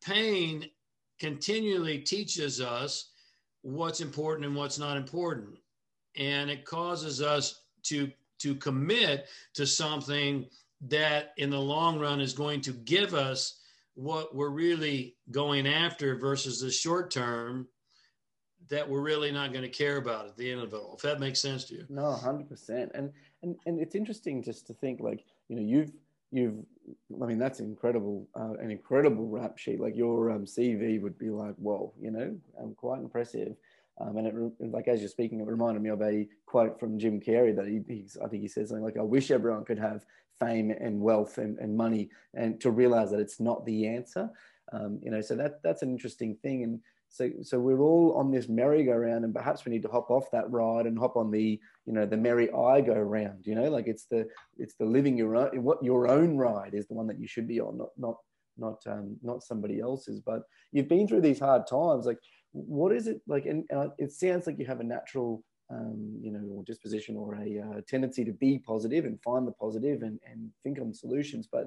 [0.05, 0.67] pain
[1.19, 3.11] continually teaches us
[3.63, 5.57] what's important and what's not important.
[6.17, 10.45] And it causes us to to commit to something
[10.89, 13.61] that in the long run is going to give us
[13.95, 17.69] what we're really going after versus the short term
[18.69, 20.95] that we're really not going to care about at the end of it all.
[20.97, 21.87] If that makes sense to you.
[21.89, 25.93] No 100% and and and it's interesting just to think like you know you've
[26.31, 26.57] you've
[27.23, 29.81] I mean that's incredible uh, an incredible rap sheet.
[29.81, 33.55] Like your um, CV would be like whoa you know um, quite impressive.
[34.01, 34.35] Um, and it
[34.73, 38.07] like as you're speaking it reminded me of a quote from Jim Carrey that he,
[38.25, 40.07] I think he says something like I wish everyone could have
[40.41, 44.31] fame and wealth and, and money and to realize that it's not the answer.
[44.73, 46.63] Um, you know so that that's an interesting thing.
[46.63, 46.81] And
[47.13, 50.51] so, so we're all on this merry-go-round, and perhaps we need to hop off that
[50.51, 53.47] ride and hop on the, you know, the merry I go round.
[53.47, 56.87] You know, like it's the it's the living your own what your own ride is
[56.87, 58.17] the one that you should be on, not not
[58.57, 60.21] not um, not somebody else's.
[60.21, 62.07] But you've been through these hard times.
[62.07, 62.19] Like,
[62.53, 63.45] what is it like?
[63.45, 67.61] And uh, it sounds like you have a natural, um, you know, disposition or a
[67.61, 71.47] uh, tendency to be positive and find the positive and and think on solutions.
[71.47, 71.67] But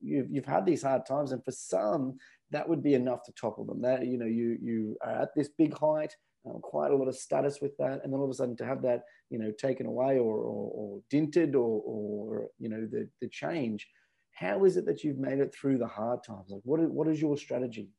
[0.00, 2.18] you've, you've had these hard times and for some
[2.50, 3.82] that would be enough to topple them.
[3.82, 6.14] That you know you you are at this big height
[6.46, 8.66] um, quite a lot of status with that and then all of a sudden to
[8.66, 13.08] have that you know taken away or or, or dinted or or you know the
[13.20, 13.88] the change
[14.32, 16.48] how is it that you've made it through the hard times?
[16.48, 17.90] Like what is, what is your strategy?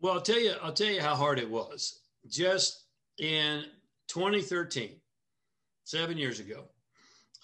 [0.00, 2.00] Well i'll tell you i'll tell you how hard it was.
[2.28, 2.84] Just
[3.18, 3.64] in
[4.08, 4.90] 2013
[5.84, 6.64] seven years ago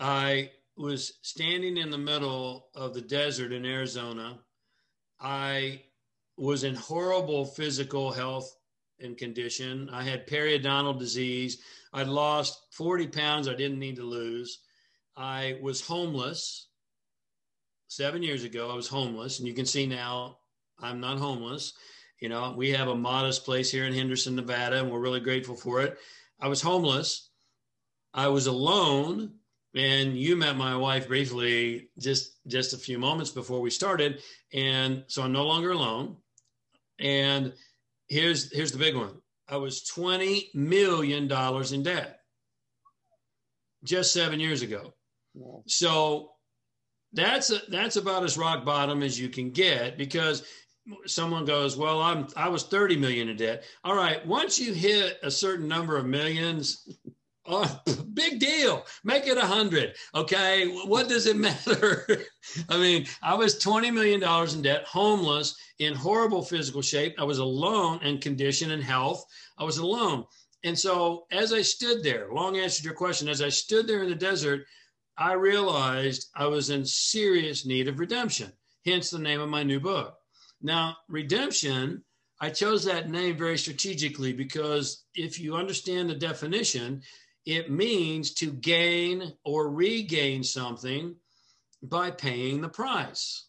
[0.01, 4.39] i was standing in the middle of the desert in Arizona.
[5.21, 5.83] I
[6.37, 8.55] was in horrible physical health
[9.01, 9.89] and condition.
[9.91, 11.59] I had periodontal disease.
[11.93, 14.61] I'd lost 40 pounds I didn't need to lose.
[15.17, 16.69] I was homeless.
[17.89, 19.39] Seven years ago, I was homeless.
[19.39, 20.39] And you can see now
[20.79, 21.73] I'm not homeless.
[22.21, 25.57] You know, we have a modest place here in Henderson, Nevada, and we're really grateful
[25.57, 25.99] for it.
[26.41, 27.31] I was homeless.
[28.13, 29.35] I was alone
[29.79, 34.21] and you met my wife briefly just just a few moments before we started
[34.53, 36.17] and so i'm no longer alone
[36.99, 37.53] and
[38.09, 39.15] here's here's the big one
[39.49, 42.21] i was 20 million dollars in debt
[43.85, 44.93] just seven years ago
[45.35, 45.63] wow.
[45.67, 46.33] so
[47.13, 50.45] that's a, that's about as rock bottom as you can get because
[51.07, 55.19] someone goes, "Well, I'm I was 30 million in debt." All right, once you hit
[55.23, 56.87] a certain number of millions,
[57.49, 57.81] oh,
[58.15, 58.85] big deal.
[59.05, 59.95] Make it a hundred.
[60.15, 62.07] Okay, what does it matter?
[62.69, 67.15] I mean, I was 20 million dollars in debt, homeless, in horrible physical shape.
[67.19, 69.25] I was alone in condition and health.
[69.59, 70.25] I was alone.
[70.65, 74.03] And so as I stood there, long answer to your question, as I stood there
[74.03, 74.67] in the desert,
[75.17, 78.53] I realized I was in serious need of redemption,
[78.85, 80.15] hence the name of my new book.
[80.61, 82.05] Now, redemption,
[82.41, 87.03] I chose that name very strategically because if you understand the definition,
[87.47, 91.17] it means to gain or regain something
[91.83, 93.47] by paying the price.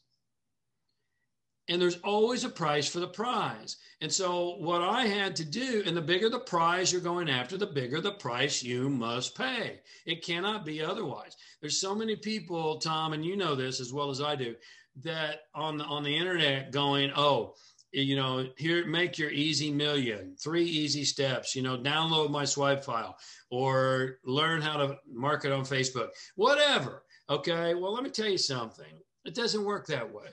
[1.67, 3.77] And there's always a price for the prize.
[4.01, 7.57] And so, what I had to do, and the bigger the prize you're going after,
[7.57, 9.81] the bigger the price you must pay.
[10.05, 11.35] It cannot be otherwise.
[11.61, 14.55] There's so many people, Tom, and you know this as well as I do,
[15.03, 17.53] that on the on the internet going, oh,
[17.91, 22.83] you know, here make your easy million, three easy steps, you know, download my swipe
[22.83, 23.17] file
[23.49, 27.03] or learn how to market on Facebook, whatever.
[27.29, 27.73] Okay.
[27.75, 28.85] Well, let me tell you something.
[29.25, 30.29] It doesn't work that way.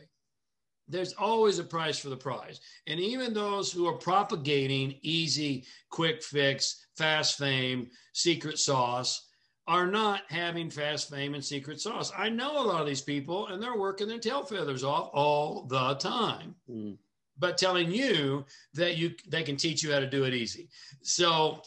[0.89, 2.61] There's always a price for the prize.
[2.87, 9.27] And even those who are propagating easy, quick fix, fast fame, secret sauce,
[9.69, 12.13] are not having fast fame and secret sauce.
[12.17, 15.67] I know a lot of these people and they're working their tail feathers off all
[15.69, 16.55] the time.
[16.71, 16.99] Mm.
[17.39, 18.45] But telling you
[18.75, 20.69] that you they can teach you how to do it easy.
[21.03, 21.63] So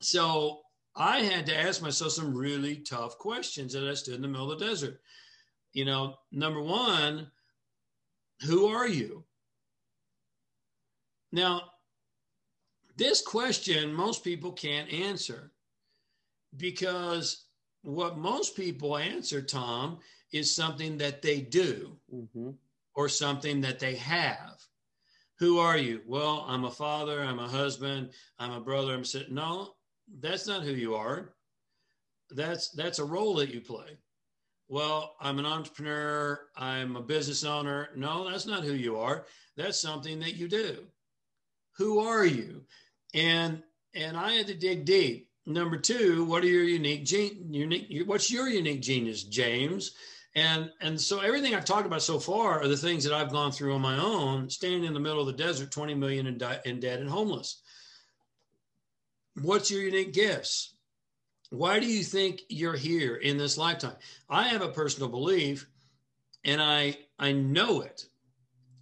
[0.00, 0.60] so
[0.96, 4.50] I had to ask myself some really tough questions that I stood in the middle
[4.50, 5.00] of the desert.
[5.72, 7.30] You know, number one,
[8.46, 9.24] who are you?
[11.32, 11.62] Now,
[12.96, 15.50] this question most people can't answer
[16.56, 17.46] because
[17.82, 19.98] what most people answer, Tom,
[20.32, 22.50] is something that they do mm-hmm.
[22.94, 24.64] or something that they have.
[25.38, 26.00] Who are you?
[26.06, 29.34] Well, I'm a father, I'm a husband, I'm a brother, I'm sitting.
[29.34, 29.74] No,
[30.20, 31.34] that's not who you are.
[32.30, 33.98] That's that's a role that you play.
[34.68, 37.90] Well, I'm an entrepreneur, I'm a business owner.
[37.96, 39.26] No, that's not who you are.
[39.56, 40.84] That's something that you do.
[41.76, 42.62] Who are you?
[43.12, 43.62] And
[43.94, 47.52] and I had to dig deep Number two, what are your unique gene?
[47.52, 48.02] Unique.
[48.06, 49.92] What's your unique genius, James?
[50.34, 53.52] And and so everything I've talked about so far are the things that I've gone
[53.52, 56.60] through on my own, standing in the middle of the desert, 20 million in, di-
[56.64, 57.62] in debt and homeless.
[59.40, 60.74] What's your unique gifts?
[61.50, 63.96] Why do you think you're here in this lifetime?
[64.28, 65.68] I have a personal belief,
[66.44, 68.06] and I I know it.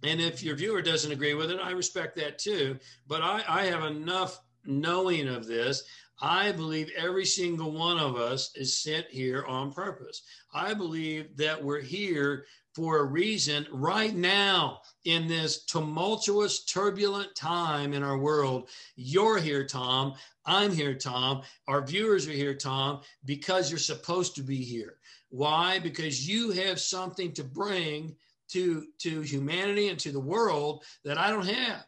[0.03, 2.77] And if your viewer doesn't agree with it, I respect that too.
[3.07, 5.83] But I, I have enough knowing of this
[6.21, 10.21] I believe every single one of us is sent here on purpose.
[10.53, 12.45] I believe that we're here
[12.75, 18.69] for a reason right now in this tumultuous, turbulent time in our world.
[18.95, 20.13] You're here, Tom.
[20.45, 21.43] I'm here, Tom.
[21.67, 24.95] Our viewers are here, Tom, because you're supposed to be here.
[25.29, 25.79] Why?
[25.79, 28.15] Because you have something to bring
[28.49, 31.85] to, to humanity and to the world that I don't have.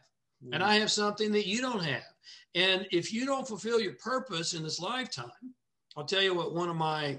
[0.52, 0.66] And mm.
[0.66, 2.02] I have something that you don't have.
[2.56, 5.30] And if you don't fulfill your purpose in this lifetime,
[5.94, 7.18] I'll tell you what one of my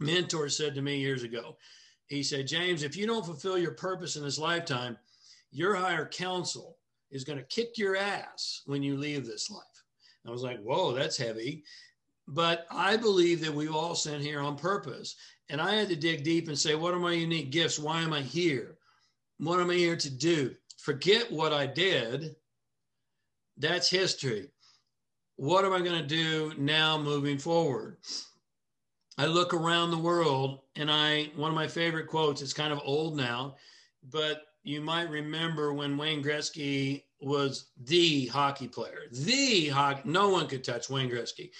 [0.00, 1.56] mentors said to me years ago.
[2.08, 4.98] He said, James, if you don't fulfill your purpose in this lifetime,
[5.52, 6.78] your higher counsel
[7.12, 9.62] is going to kick your ass when you leave this life.
[10.26, 11.62] I was like, whoa, that's heavy.
[12.26, 15.14] But I believe that we all sent here on purpose.
[15.48, 17.78] And I had to dig deep and say, what are my unique gifts?
[17.78, 18.78] Why am I here?
[19.38, 20.56] What am I here to do?
[20.78, 22.34] Forget what I did.
[23.56, 24.50] That's history
[25.36, 27.98] what am I going to do now moving forward?
[29.18, 32.80] I look around the world and I, one of my favorite quotes, it's kind of
[32.84, 33.56] old now,
[34.10, 40.48] but you might remember when Wayne Gretzky was the hockey player, the hockey, no one
[40.48, 41.50] could touch Wayne Gretzky.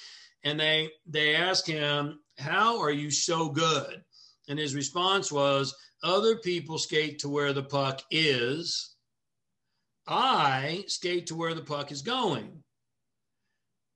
[0.45, 4.05] And they, they asked him, how are you so good?
[4.49, 8.95] And his response was, other people skate to where the puck is.
[10.07, 12.63] I skate to where the puck is going.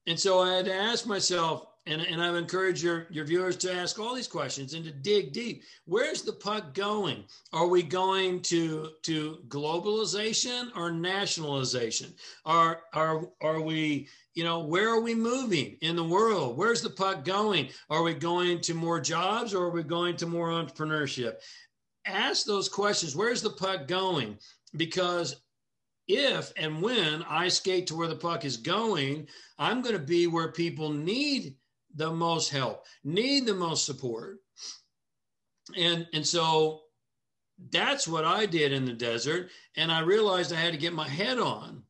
[0.06, 3.72] And so I had to ask myself, and, and I've encouraged your, your viewers to
[3.72, 5.62] ask all these questions and to dig deep.
[5.86, 7.24] Where's the puck going?
[7.52, 12.12] Are we going to, to globalization or nationalization?
[12.44, 16.56] Are, are, are we, you know, where are we moving in the world?
[16.56, 17.70] Where's the puck going?
[17.88, 21.36] Are we going to more jobs or are we going to more entrepreneurship?
[22.06, 23.16] Ask those questions.
[23.16, 24.38] Where's the puck going?
[24.76, 25.36] Because
[26.16, 30.26] if and when I skate to where the puck is going, I'm going to be
[30.26, 31.56] where people need
[31.94, 34.38] the most help, need the most support.
[35.76, 36.82] And and so
[37.70, 39.50] that's what I did in the desert.
[39.76, 41.82] And I realized I had to get my head on.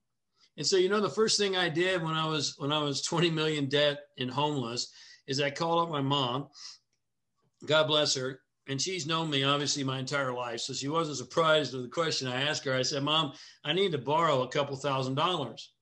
[0.57, 3.03] And so, you know, the first thing I did when I was when I was
[3.03, 4.93] 20 million debt and homeless
[5.27, 6.49] is I called up my mom.
[7.67, 8.41] God bless her.
[8.71, 10.61] And she's known me obviously my entire life.
[10.61, 12.73] So she wasn't surprised with the question I asked her.
[12.73, 13.33] I said, Mom,
[13.65, 15.73] I need to borrow a couple thousand dollars.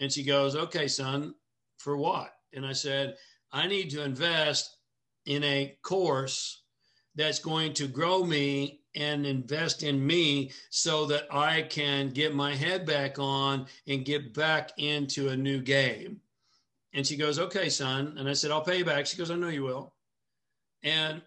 [0.00, 1.34] And she goes, Okay, son,
[1.76, 2.32] for what?
[2.54, 3.16] And I said,
[3.52, 4.78] I need to invest
[5.26, 6.62] in a course
[7.14, 12.54] that's going to grow me and invest in me so that I can get my
[12.54, 16.22] head back on and get back into a new game.
[16.94, 18.14] And she goes, Okay, son.
[18.16, 19.04] And I said, I'll pay you back.
[19.04, 19.92] She goes, I know you will.
[20.82, 21.20] And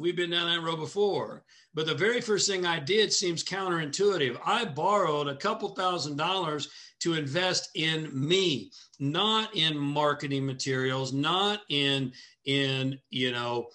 [0.00, 1.44] we've been down that road before.
[1.74, 4.40] But the very first thing I did seems counterintuitive.
[4.44, 6.68] I borrowed a couple thousand dollars
[7.00, 12.12] to invest in me, not in marketing materials, not in
[12.44, 13.68] in you know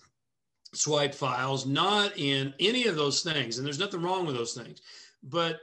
[0.73, 3.57] swipe files, not in any of those things.
[3.57, 4.81] And there's nothing wrong with those things.
[5.23, 5.59] But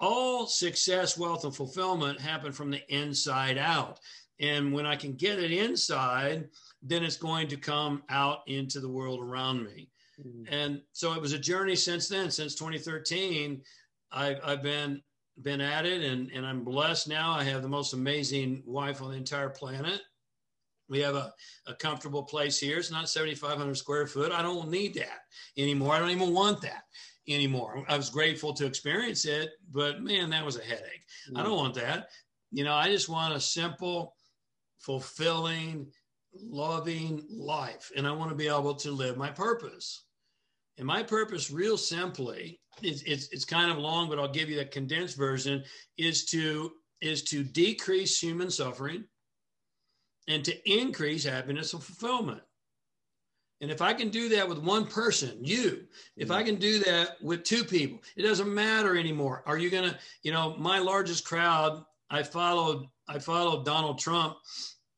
[0.00, 3.98] all success, wealth, and fulfillment happen from the inside out.
[4.40, 6.48] And when I can get it inside,
[6.82, 9.88] then it's going to come out into the world around me.
[10.20, 10.52] Mm-hmm.
[10.52, 13.62] And so it was a journey since then, since 2013.
[14.12, 15.02] I, I've been
[15.42, 17.32] been at it and, and I'm blessed now.
[17.32, 20.00] I have the most amazing wife on the entire planet.
[20.88, 21.32] We have a,
[21.66, 22.78] a comfortable place here.
[22.78, 24.32] It's not 7,500 square foot.
[24.32, 25.20] I don't need that
[25.56, 25.94] anymore.
[25.94, 26.84] I don't even want that
[27.26, 27.84] anymore.
[27.88, 31.04] I was grateful to experience it, but man, that was a headache.
[31.32, 31.40] Mm.
[31.40, 32.08] I don't want that.
[32.52, 34.14] You know, I just want a simple,
[34.78, 35.90] fulfilling,
[36.34, 37.90] loving life.
[37.96, 40.03] And I want to be able to live my purpose.
[40.78, 44.56] And my purpose, real simply, it's, it's, it's kind of long, but I'll give you
[44.56, 45.62] the condensed version,
[45.96, 49.04] is to is to decrease human suffering
[50.26, 52.40] and to increase happiness and fulfillment.
[53.60, 55.84] And if I can do that with one person, you,
[56.16, 59.42] if I can do that with two people, it doesn't matter anymore.
[59.46, 64.36] Are you going to, you know, my largest crowd, I followed, I followed Donald Trump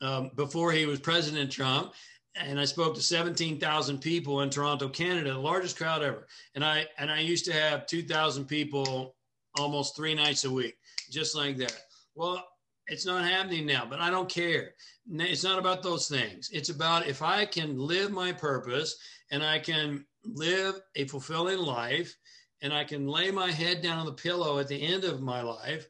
[0.00, 1.92] um, before he was President Trump.
[2.38, 6.26] And I spoke to 17,000 people in Toronto, Canada, the largest crowd ever.
[6.54, 9.14] And I, and I used to have 2,000 people
[9.58, 10.76] almost three nights a week,
[11.10, 11.76] just like that.
[12.14, 12.44] Well,
[12.88, 14.74] it's not happening now, but I don't care.
[15.10, 16.50] It's not about those things.
[16.52, 18.96] It's about if I can live my purpose
[19.30, 22.14] and I can live a fulfilling life
[22.62, 25.42] and I can lay my head down on the pillow at the end of my
[25.42, 25.88] life,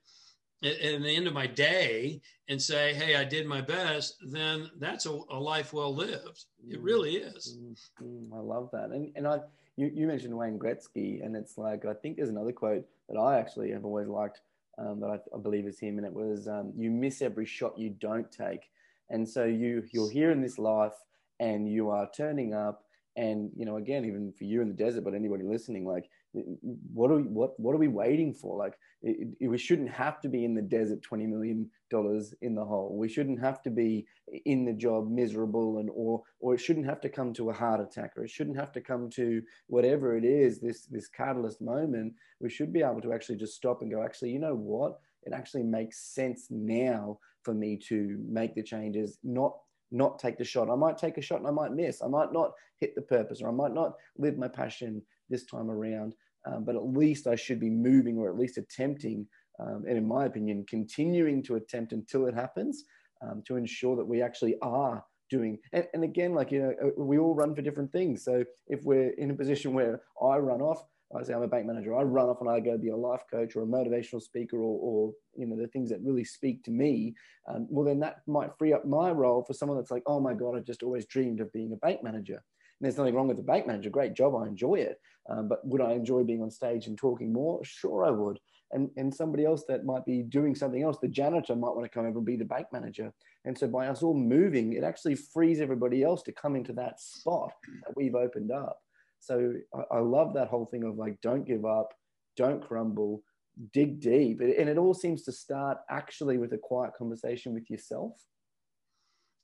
[0.63, 4.71] at, at the end of my day, and say, hey, I did my best, then
[4.79, 6.45] that's a, a life well lived.
[6.69, 7.59] It really is.
[8.01, 8.33] Mm-hmm.
[8.33, 8.91] I love that.
[8.91, 9.41] And, and I,
[9.77, 13.39] you, you mentioned Wayne Gretzky, and it's like, I think there's another quote that I
[13.39, 14.41] actually have always liked
[14.79, 17.79] um, that I, I, believe is him, and it was um, "You miss every shot
[17.79, 18.71] you don't take."
[19.09, 20.93] And so you you're here in this life,
[21.41, 22.85] and you are turning up,
[23.17, 26.11] and you know, again, even for you in the desert, but anybody listening, like,
[26.93, 28.57] what are we what what are we waiting for?
[28.57, 32.55] Like, it, it, we shouldn't have to be in the desert, twenty million dollars in
[32.55, 32.97] the hole.
[32.97, 34.07] We shouldn't have to be
[34.45, 37.81] in the job miserable and or or it shouldn't have to come to a heart
[37.81, 42.13] attack or it shouldn't have to come to whatever it is, this this catalyst moment.
[42.41, 44.99] We should be able to actually just stop and go, actually, you know what?
[45.23, 49.55] It actually makes sense now for me to make the changes, not
[49.93, 50.71] not take the shot.
[50.71, 52.03] I might take a shot and I might miss.
[52.03, 55.71] I might not hit the purpose or I might not live my passion this time
[55.71, 56.15] around.
[56.47, 59.27] Um, but at least I should be moving or at least attempting
[59.59, 62.85] um, and in my opinion, continuing to attempt until it happens
[63.23, 65.59] um, to ensure that we actually are doing.
[65.73, 68.25] And, and, again, like, you know, uh, we all run for different things.
[68.25, 70.83] So if we're in a position where I run off,
[71.17, 73.23] I say I'm a bank manager, I run off and I go be a life
[73.31, 76.71] coach or a motivational speaker or, or you know, the things that really speak to
[76.71, 77.15] me,
[77.49, 80.35] um, well, then that might free up my role for someone that's like, oh my
[80.35, 82.43] God, I just always dreamed of being a bank manager.
[82.81, 85.01] There's nothing wrong with the bank manager, great job, I enjoy it.
[85.29, 87.61] Um, but would I enjoy being on stage and talking more?
[87.65, 88.39] Sure, I would
[88.73, 91.89] and, and somebody else that might be doing something else, the janitor might want to
[91.89, 93.13] come over and be the bank manager.
[93.45, 97.01] And so by us all moving, it actually frees everybody else to come into that
[97.01, 97.53] spot
[97.85, 98.79] that we've opened up.
[99.21, 101.93] So I, I love that whole thing of like, don't give up,
[102.37, 103.23] don't crumble,
[103.73, 104.41] dig deep.
[104.41, 108.13] And it all seems to start actually with a quiet conversation with yourself.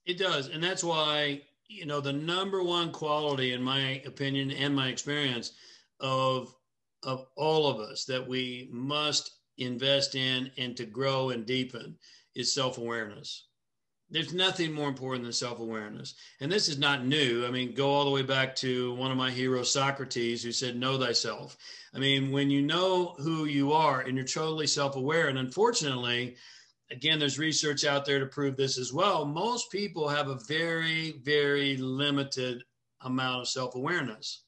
[0.04, 0.48] It does.
[0.48, 5.52] And that's why, you know, the number one quality, in my opinion and my experience,
[6.00, 6.54] of
[7.02, 11.96] of all of us that we must invest in and to grow and deepen
[12.34, 13.46] is self awareness.
[14.10, 16.14] There's nothing more important than self awareness.
[16.40, 17.46] And this is not new.
[17.46, 20.76] I mean, go all the way back to one of my heroes, Socrates, who said,
[20.76, 21.56] Know thyself.
[21.94, 26.36] I mean, when you know who you are and you're totally self aware, and unfortunately,
[26.92, 29.24] again, there's research out there to prove this as well.
[29.24, 32.64] Most people have a very, very limited
[33.02, 34.42] amount of self awareness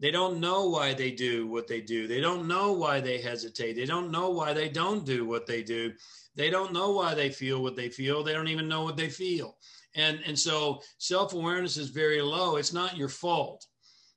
[0.00, 2.06] They don't know why they do what they do.
[2.08, 3.74] They don't know why they hesitate.
[3.74, 5.92] They don't know why they don't do what they do.
[6.36, 8.22] They don't know why they feel what they feel.
[8.24, 9.56] They don't even know what they feel.
[9.96, 12.56] And, and so self awareness is very low.
[12.56, 13.66] It's not your fault,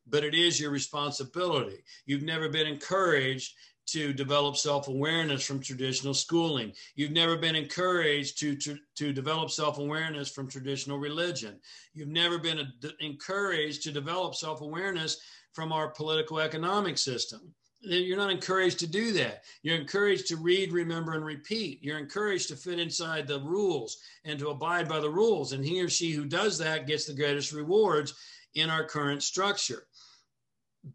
[0.07, 1.83] but it is your responsibility.
[2.07, 3.53] You've never been encouraged
[3.87, 6.73] to develop self-awareness from traditional schooling.
[6.95, 11.59] You've never been encouraged to, to, to develop self-awareness from traditional religion.
[11.93, 12.67] You've never been a,
[12.99, 15.17] encouraged to develop self-awareness
[15.53, 17.53] from our political economic system.
[17.79, 19.43] You're not encouraged to do that.
[19.61, 21.79] You're encouraged to read, remember, and repeat.
[21.81, 25.53] You're encouraged to fit inside the rules and to abide by the rules.
[25.53, 28.13] And he or she who does that gets the greatest rewards
[28.55, 29.83] in our current structure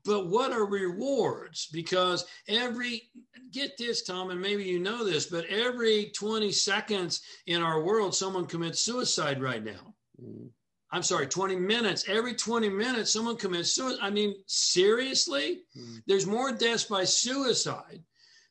[0.05, 1.68] but what are rewards?
[1.72, 3.11] Because every,
[3.51, 8.14] get this, Tom, and maybe you know this, but every 20 seconds in our world,
[8.14, 9.95] someone commits suicide right now.
[10.22, 10.49] Mm.
[10.90, 12.05] I'm sorry, 20 minutes.
[12.07, 14.01] Every 20 minutes, someone commits suicide.
[14.03, 15.62] I mean, seriously?
[15.76, 16.03] Mm.
[16.07, 18.03] There's more deaths by suicide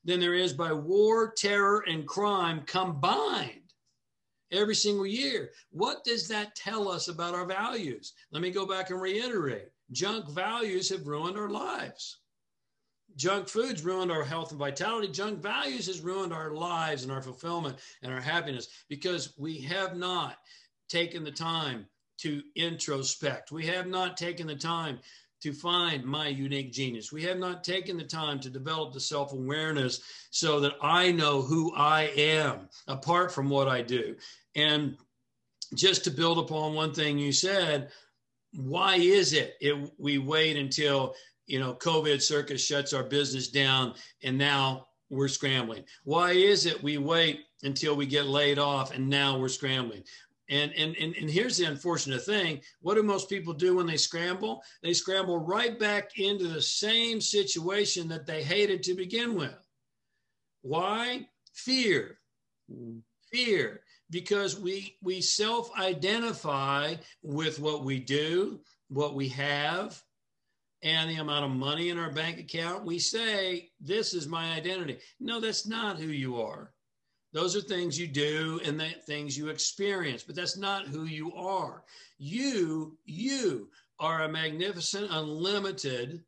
[0.03, 3.61] than there is by war, terror, and crime combined
[4.51, 5.51] every single year.
[5.69, 8.13] What does that tell us about our values?
[8.31, 12.17] Let me go back and reiterate junk values have ruined our lives.
[13.15, 15.09] Junk foods ruined our health and vitality.
[15.09, 19.97] Junk values has ruined our lives and our fulfillment and our happiness because we have
[19.97, 20.37] not
[20.87, 21.85] taken the time
[22.19, 23.51] to introspect.
[23.51, 24.99] We have not taken the time
[25.41, 27.11] to find my unique genius.
[27.11, 31.41] We have not taken the time to develop the self awareness so that I know
[31.41, 34.15] who I am apart from what I do.
[34.55, 34.97] And
[35.73, 37.89] just to build upon one thing you said,
[38.53, 39.55] why is it,
[39.97, 41.15] we wait until
[41.47, 43.93] you know covid circus shuts our business down
[44.23, 49.09] and now we're scrambling why is it we wait until we get laid off and
[49.09, 50.03] now we're scrambling
[50.49, 52.59] and, and, and, and here's the unfortunate thing.
[52.81, 54.61] What do most people do when they scramble?
[54.83, 59.55] They scramble right back into the same situation that they hated to begin with.
[60.61, 61.25] Why?
[61.53, 62.17] Fear.
[63.31, 63.81] Fear
[64.11, 68.59] because we we self-identify with what we do,
[68.89, 70.03] what we have,
[70.83, 72.85] and the amount of money in our bank account.
[72.85, 74.99] We say, This is my identity.
[75.19, 76.73] No, that's not who you are.
[77.33, 81.33] Those are things you do and the things you experience, but that's not who you
[81.33, 81.83] are.
[82.17, 86.23] You, you are a magnificent, unlimited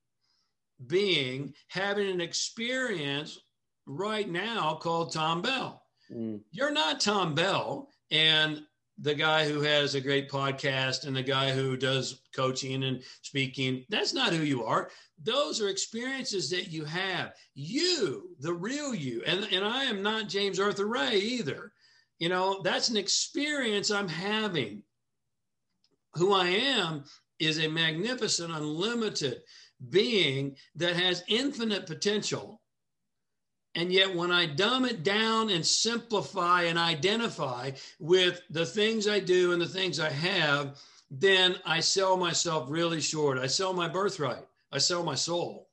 [0.87, 3.37] being having an experience
[3.85, 5.82] right now called Tom Bell.
[6.11, 6.41] Mm.
[6.51, 8.61] You're not Tom Bell and
[8.99, 13.85] the guy who has a great podcast and the guy who does coaching and speaking.
[13.89, 14.89] That's not who you are.
[15.21, 17.33] Those are experiences that you have.
[17.55, 19.23] You, the real you.
[19.25, 21.71] And, and I am not James Arthur Ray either.
[22.19, 24.83] You know, that's an experience I'm having.
[26.13, 27.05] Who I am
[27.39, 29.41] is a magnificent, unlimited
[29.89, 32.61] being that has infinite potential
[33.75, 39.19] and yet, when I dumb it down and simplify and identify with the things I
[39.19, 40.77] do and the things I have,
[41.09, 43.39] then I sell myself really short.
[43.39, 45.69] I sell my birthright, I sell my soul.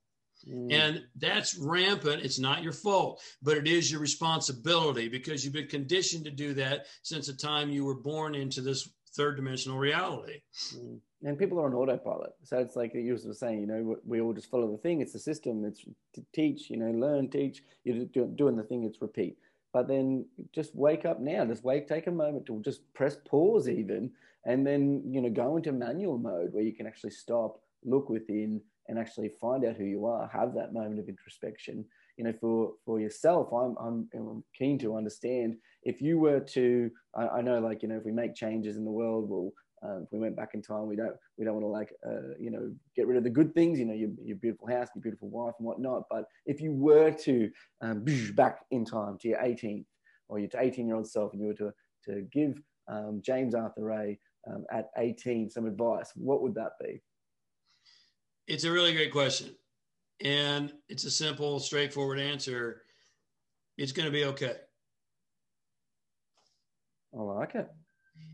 [0.48, 0.72] Mm.
[0.72, 2.22] And that's rampant.
[2.22, 6.55] It's not your fault, but it is your responsibility because you've been conditioned to do
[6.55, 10.40] that since the time you were born into this third dimensional reality.
[10.74, 12.32] Mm and people are on autopilot.
[12.44, 15.00] So it's like you were saying, you know, we all just follow the thing.
[15.00, 15.64] It's the system.
[15.64, 17.62] It's to teach, you know, learn, teach.
[17.84, 18.84] You're doing the thing.
[18.84, 19.36] It's repeat.
[19.72, 21.44] But then just wake up now.
[21.44, 24.10] Just wake, take a moment to just press pause, even,
[24.44, 28.60] and then you know go into manual mode where you can actually stop, look within,
[28.88, 30.28] and actually find out who you are.
[30.32, 31.84] Have that moment of introspection.
[32.16, 36.90] You know, for for yourself, I'm I'm, I'm keen to understand if you were to.
[37.14, 39.52] I, I know, like you know, if we make changes in the world, we'll
[39.82, 42.34] um, if we went back in time, we don't we don't want to like uh,
[42.38, 45.02] you know get rid of the good things, you know your, your beautiful house, your
[45.02, 46.02] beautiful wife, and whatnot.
[46.10, 47.50] But if you were to
[47.80, 48.04] um,
[48.34, 49.86] back in time to your 18th
[50.28, 51.72] or your 18 year old self, and you were to
[52.04, 54.18] to give um, James Arthur Ray
[54.50, 57.00] um, at 18 some advice, what would that be?
[58.46, 59.54] It's a really great question,
[60.22, 62.82] and it's a simple, straightforward answer.
[63.78, 64.56] It's going to be okay.
[67.18, 67.66] I like it.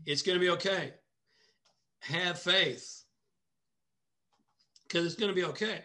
[0.05, 0.93] It's going to be okay
[2.07, 3.03] have faith
[4.83, 5.81] because it's going to be okay,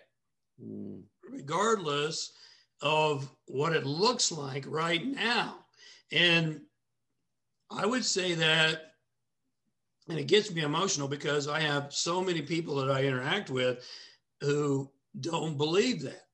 [0.63, 1.03] mm.
[1.31, 2.33] regardless
[2.81, 5.57] of what it looks like right now.
[6.11, 6.61] And
[7.71, 8.95] I would say that,
[10.09, 13.85] and it gets me emotional because I have so many people that I interact with
[14.41, 16.27] who don't believe that.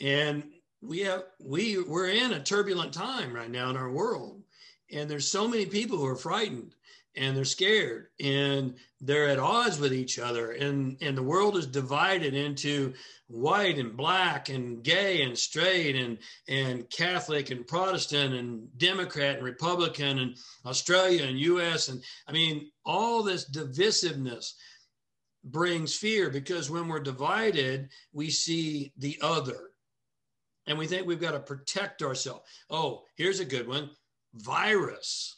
[0.00, 0.44] And
[0.82, 4.42] we have we we're in a turbulent time right now in our world
[4.92, 6.74] and there's so many people who are frightened
[7.16, 11.66] and they're scared and they're at odds with each other and and the world is
[11.66, 12.92] divided into
[13.26, 19.44] white and black and gay and straight and and catholic and protestant and democrat and
[19.44, 24.52] republican and australia and us and i mean all this divisiveness
[25.44, 29.58] brings fear because when we're divided we see the other.
[30.66, 32.42] And we think we've got to protect ourselves.
[32.68, 33.90] Oh here's a good one.
[34.34, 35.36] Virus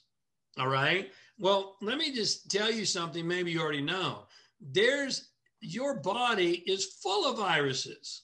[0.59, 4.27] all right well, let me just tell you something maybe you already know.
[4.61, 5.29] There's
[5.61, 8.23] your body is full of viruses.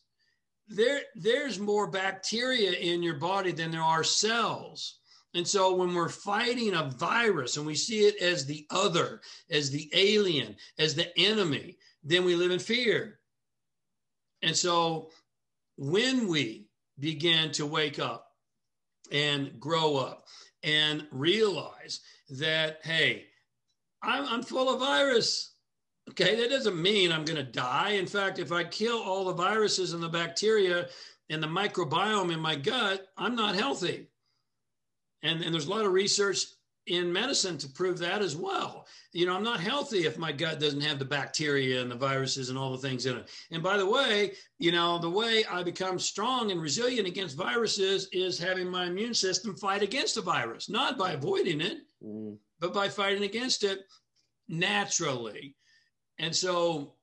[0.68, 4.98] There, there's more bacteria in your body than there are cells.
[5.34, 9.70] And so when we're fighting a virus and we see it as the other, as
[9.70, 13.20] the alien, as the enemy, then we live in fear.
[14.42, 15.10] And so
[15.76, 16.66] when we
[16.98, 18.26] begin to wake up
[19.12, 20.24] and grow up
[20.62, 22.00] and realize
[22.30, 23.26] that, hey,
[24.02, 25.54] I'm, I'm full of virus.
[26.10, 27.90] Okay, that doesn't mean I'm going to die.
[27.90, 30.88] In fact, if I kill all the viruses and the bacteria
[31.30, 34.08] and the microbiome in my gut, I'm not healthy.
[35.22, 36.44] And, and there's a lot of research
[36.88, 38.86] in medicine to prove that as well.
[39.12, 42.48] You know, I'm not healthy if my gut doesn't have the bacteria and the viruses
[42.48, 43.30] and all the things in it.
[43.50, 48.08] And by the way, you know, the way I become strong and resilient against viruses
[48.12, 52.36] is having my immune system fight against the virus, not by avoiding it, mm.
[52.60, 53.80] but by fighting against it
[54.48, 55.54] naturally.
[56.18, 56.94] And so,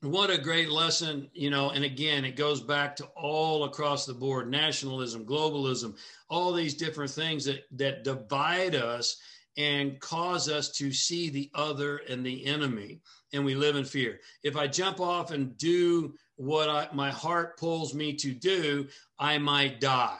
[0.00, 1.70] what a great lesson, you know.
[1.70, 5.96] And again, it goes back to all across the board nationalism, globalism,
[6.28, 9.16] all these different things that, that divide us
[9.56, 13.00] and cause us to see the other and the enemy.
[13.32, 14.20] And we live in fear.
[14.42, 18.88] If I jump off and do what I, my heart pulls me to do,
[19.18, 20.18] I might die.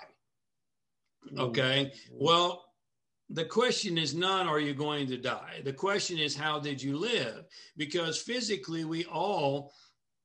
[1.27, 1.41] Mm-hmm.
[1.41, 1.93] Okay.
[2.13, 2.64] Well,
[3.31, 5.61] the question is not are you going to die?
[5.65, 7.45] The question is how did you live?
[7.77, 9.73] Because physically we all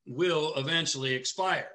[0.06, 1.70] will eventually expire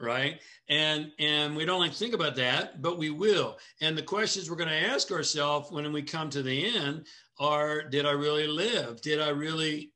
[0.00, 0.40] right?
[0.68, 3.58] And and we don't like to think about that but we will.
[3.80, 7.06] And the questions we're going to ask ourselves when we come to the end
[7.38, 9.00] are did i really live?
[9.00, 9.91] Did i really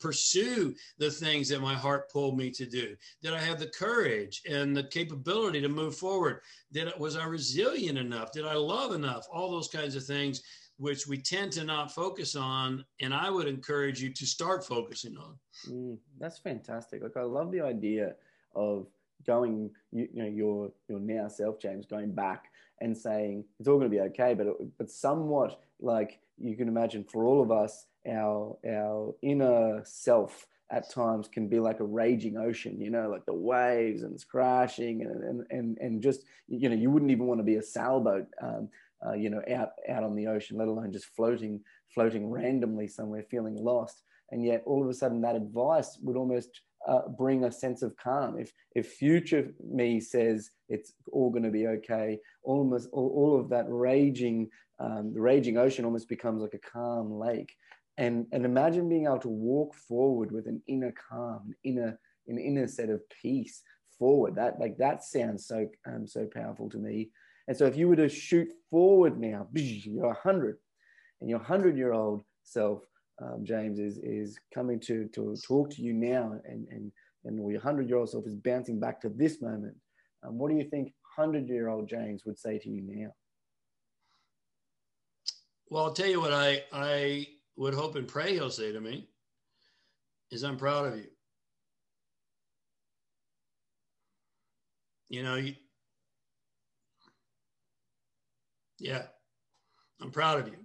[0.00, 2.96] pursue the things that my heart pulled me to do?
[3.22, 6.40] Did I have the courage and the capability to move forward?
[6.72, 8.32] Did was I resilient enough?
[8.32, 9.26] Did I love enough?
[9.32, 10.42] All those kinds of things
[10.78, 15.16] which we tend to not focus on and I would encourage you to start focusing
[15.16, 15.36] on.
[15.68, 17.02] Mm, that's fantastic.
[17.02, 18.14] Like I love the idea
[18.54, 18.86] of
[19.26, 22.44] going you, you know your your now self James going back
[22.80, 24.46] and saying it's all going to be okay but
[24.78, 30.90] but somewhat like you can imagine for all of us our our inner self at
[30.90, 35.02] times can be like a raging ocean, you know, like the waves and it's crashing
[35.02, 38.26] and and and, and just you know you wouldn't even want to be a sailboat,
[38.42, 38.68] um,
[39.06, 41.60] uh, you know, out out on the ocean, let alone just floating
[41.94, 44.02] floating randomly somewhere, feeling lost.
[44.30, 47.96] And yet, all of a sudden, that advice would almost uh, bring a sense of
[47.96, 48.38] calm.
[48.38, 53.48] If if future me says it's all going to be okay, almost all, all of
[53.50, 57.56] that raging, um, the raging ocean almost becomes like a calm lake
[57.98, 62.38] and and imagine being able to walk forward with an inner calm an inner an
[62.38, 63.62] inner set of peace
[63.98, 64.36] forward.
[64.36, 67.10] That like that sounds so um, so powerful to me.
[67.48, 70.58] And so if you were to shoot forward now you're 100
[71.20, 72.82] and your 100 year old self
[73.22, 76.92] um, james is is coming to to talk to you now and and
[77.24, 79.74] and your 100 year old self is bouncing back to this moment.
[80.22, 83.12] Um, what do you think 100 year old james would say to you now?
[85.70, 87.26] Well i'll tell you what i i
[87.58, 89.08] would hope and pray he'll say to me
[90.30, 91.08] is I'm proud of you.
[95.08, 95.54] You know, you,
[98.78, 99.04] yeah,
[100.00, 100.58] I'm proud of you.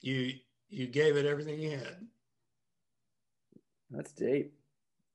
[0.00, 0.34] You
[0.68, 2.06] you gave it everything you had.
[3.90, 4.52] That's deep.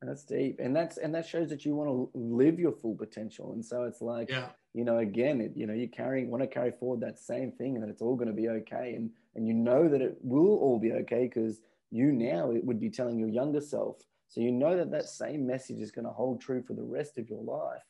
[0.02, 3.54] That's deep, and that's and that shows that you want to live your full potential.
[3.54, 4.48] And so it's like, yeah.
[4.74, 7.76] you know, again, it, you know, you carrying want to carry forward that same thing,
[7.76, 8.96] and that it's all going to be okay.
[8.98, 11.62] And and you know that it will all be okay because
[11.92, 13.98] you now it would be telling your younger self.
[14.28, 17.18] So you know that that same message is going to hold true for the rest
[17.18, 17.84] of your life.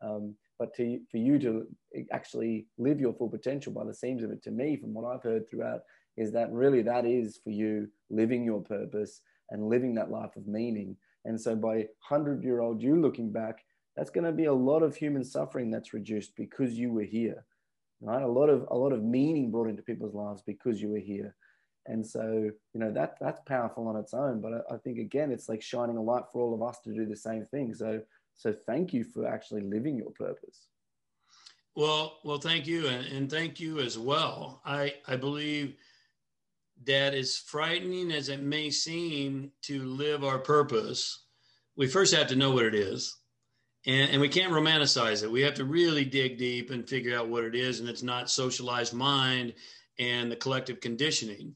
[0.00, 1.66] Um, but to, for you to
[2.12, 5.22] actually live your full potential by the seams of it, to me, from what I've
[5.22, 5.80] heard throughout,
[6.16, 9.20] is that really that is for you living your purpose
[9.50, 10.96] and living that life of meaning.
[11.24, 13.64] And so by 100 year old you looking back,
[13.96, 17.44] that's going to be a lot of human suffering that's reduced because you were here
[18.00, 18.22] right?
[18.22, 21.34] A lot of a lot of meaning brought into people's lives because you were here,
[21.86, 24.40] and so you know that that's powerful on its own.
[24.40, 26.94] But I, I think again, it's like shining a light for all of us to
[26.94, 27.74] do the same thing.
[27.74, 28.00] So
[28.34, 30.68] so thank you for actually living your purpose.
[31.74, 34.60] Well, well, thank you, and, and thank you as well.
[34.64, 35.76] I I believe
[36.84, 41.24] that as frightening as it may seem to live our purpose,
[41.76, 43.16] we first have to know what it is.
[43.86, 45.30] And, and we can't romanticize it.
[45.30, 47.80] We have to really dig deep and figure out what it is.
[47.80, 49.54] And it's not socialized mind
[49.98, 51.54] and the collective conditioning.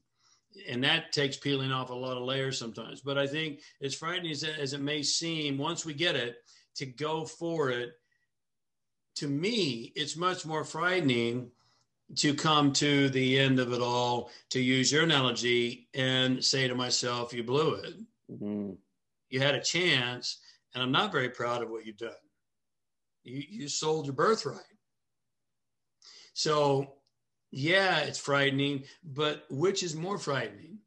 [0.68, 3.00] And that takes peeling off a lot of layers sometimes.
[3.00, 6.36] But I think as frightening as it, as it may seem, once we get it,
[6.76, 7.92] to go for it,
[9.16, 11.50] to me, it's much more frightening
[12.16, 16.74] to come to the end of it all, to use your analogy, and say to
[16.74, 17.94] myself, You blew it.
[18.30, 18.72] Mm-hmm.
[19.30, 20.38] You had a chance,
[20.74, 22.10] and I'm not very proud of what you've done.
[23.24, 24.60] You, you sold your birthright.
[26.34, 26.94] So,
[27.50, 30.78] yeah, it's frightening, but which is more frightening?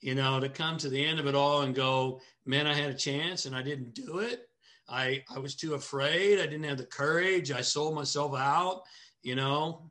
[0.00, 2.90] You know, to come to the end of it all and go, man, I had
[2.90, 4.48] a chance and I didn't do it.
[4.88, 6.40] I, I was too afraid.
[6.40, 7.52] I didn't have the courage.
[7.52, 8.82] I sold myself out.
[9.22, 9.90] You know,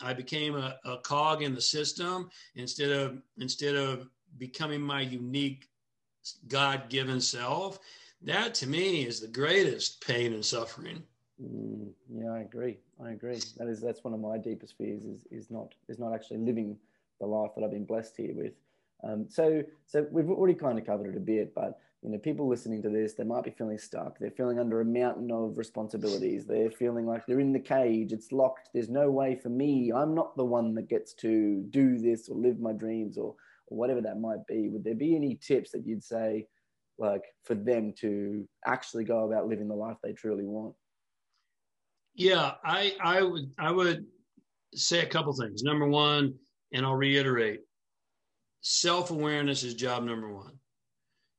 [0.00, 5.68] I became a, a cog in the system instead of instead of becoming my unique
[6.48, 7.78] God-given self.
[8.22, 11.02] That to me is the greatest pain and suffering.
[11.42, 12.78] Mm, yeah, I agree.
[13.02, 13.40] I agree.
[13.56, 16.76] That is that's one of my deepest fears is is not is not actually living
[17.20, 18.54] the life that I've been blessed here with.
[19.04, 22.48] Um, so so we've already kind of covered it a bit, but you know, people
[22.48, 24.18] listening to this, they might be feeling stuck.
[24.18, 26.46] They're feeling under a mountain of responsibilities.
[26.46, 28.12] They're feeling like they're in the cage.
[28.12, 28.68] It's locked.
[28.72, 29.92] There's no way for me.
[29.92, 33.34] I'm not the one that gets to do this or live my dreams or,
[33.66, 34.68] or whatever that might be.
[34.68, 36.46] Would there be any tips that you'd say,
[36.98, 40.74] like, for them to actually go about living the life they truly want?
[42.14, 44.06] Yeah, I, I would, I would
[44.74, 45.62] say a couple things.
[45.62, 46.34] Number one,
[46.72, 47.60] and I'll reiterate,
[48.60, 50.58] self awareness is job number one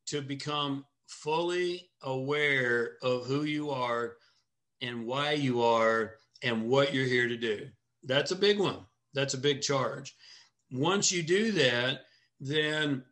[0.07, 4.13] to become fully aware of who you are
[4.81, 7.67] and why you are and what you're here to do.
[8.03, 8.85] That's a big one.
[9.13, 10.15] That's a big charge.
[10.71, 12.01] Once you do that,
[12.39, 13.03] then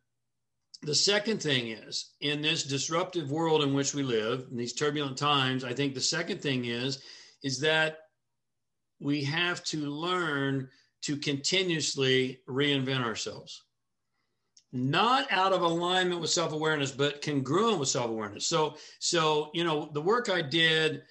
[0.84, 5.18] the second thing is in this disruptive world in which we live, in these turbulent
[5.18, 7.00] times, I think the second thing is
[7.44, 8.00] is that
[9.00, 10.70] we have to learn
[11.04, 13.64] to continuously reinvent ourselves.
[14.74, 18.46] Not out of alignment with self-awareness but congruent with self-awareness.
[18.46, 21.04] So so you know the work i did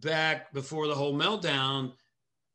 [0.00, 1.92] back before the whole meltdown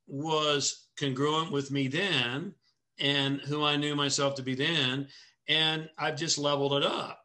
[0.08, 2.54] was congruent with me then
[3.00, 5.08] and who i knew myself to be then
[5.48, 7.20] and i've just leveled it up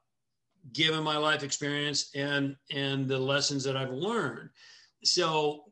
[0.73, 4.49] given my life experience and and the lessons that i've learned
[5.05, 5.65] so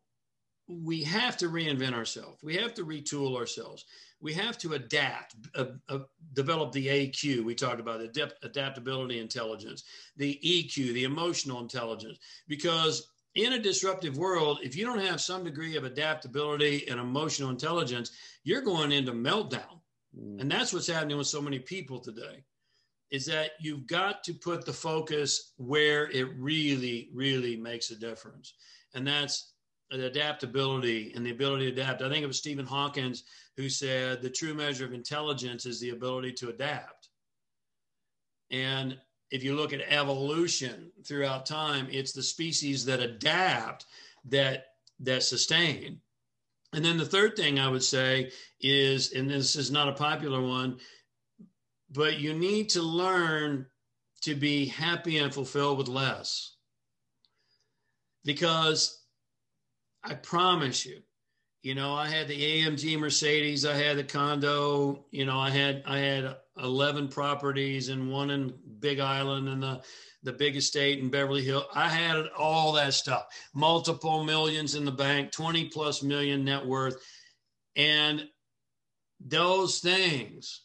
[0.68, 3.84] we have to reinvent ourselves we have to retool ourselves
[4.20, 6.00] we have to adapt, uh, uh,
[6.34, 7.42] develop the AQ.
[7.42, 9.84] We talked about adapt- adaptability intelligence,
[10.16, 15.44] the EQ, the emotional intelligence, because in a disruptive world, if you don't have some
[15.44, 18.10] degree of adaptability and emotional intelligence,
[18.44, 19.79] you're going into meltdown.
[20.18, 20.40] Mm.
[20.40, 22.44] And that's what's happening with so many people today
[23.10, 28.54] is that you've got to put the focus where it really, really makes a difference.
[28.94, 29.52] And that's
[29.90, 32.02] adaptability and the ability to adapt.
[32.02, 33.24] I think it was Stephen Hawkins
[33.56, 37.08] who said the true measure of intelligence is the ability to adapt.
[38.50, 38.96] And
[39.30, 43.86] if you look at evolution throughout time, it's the species that adapt
[44.26, 44.66] that
[45.00, 46.00] that sustain.
[46.72, 50.40] And then the third thing I would say is, and this is not a popular
[50.40, 50.78] one,
[51.90, 53.66] but you need to learn
[54.22, 56.54] to be happy and fulfilled with less.
[58.24, 59.02] Because
[60.04, 61.00] I promise you,
[61.62, 65.82] you know, I had the AMG Mercedes, I had the condo, you know, I had
[65.86, 69.82] I had 11 properties and one in Big Island and the
[70.22, 71.64] the big estate in Beverly Hills.
[71.74, 73.26] I had all that stuff.
[73.54, 76.96] Multiple millions in the bank, 20 plus million net worth.
[77.76, 78.26] And
[79.20, 80.62] those things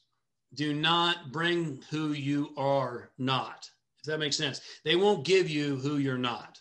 [0.53, 3.70] do not bring who you are not.
[3.99, 4.62] If that makes sense.
[4.84, 6.60] They won't give you who you're not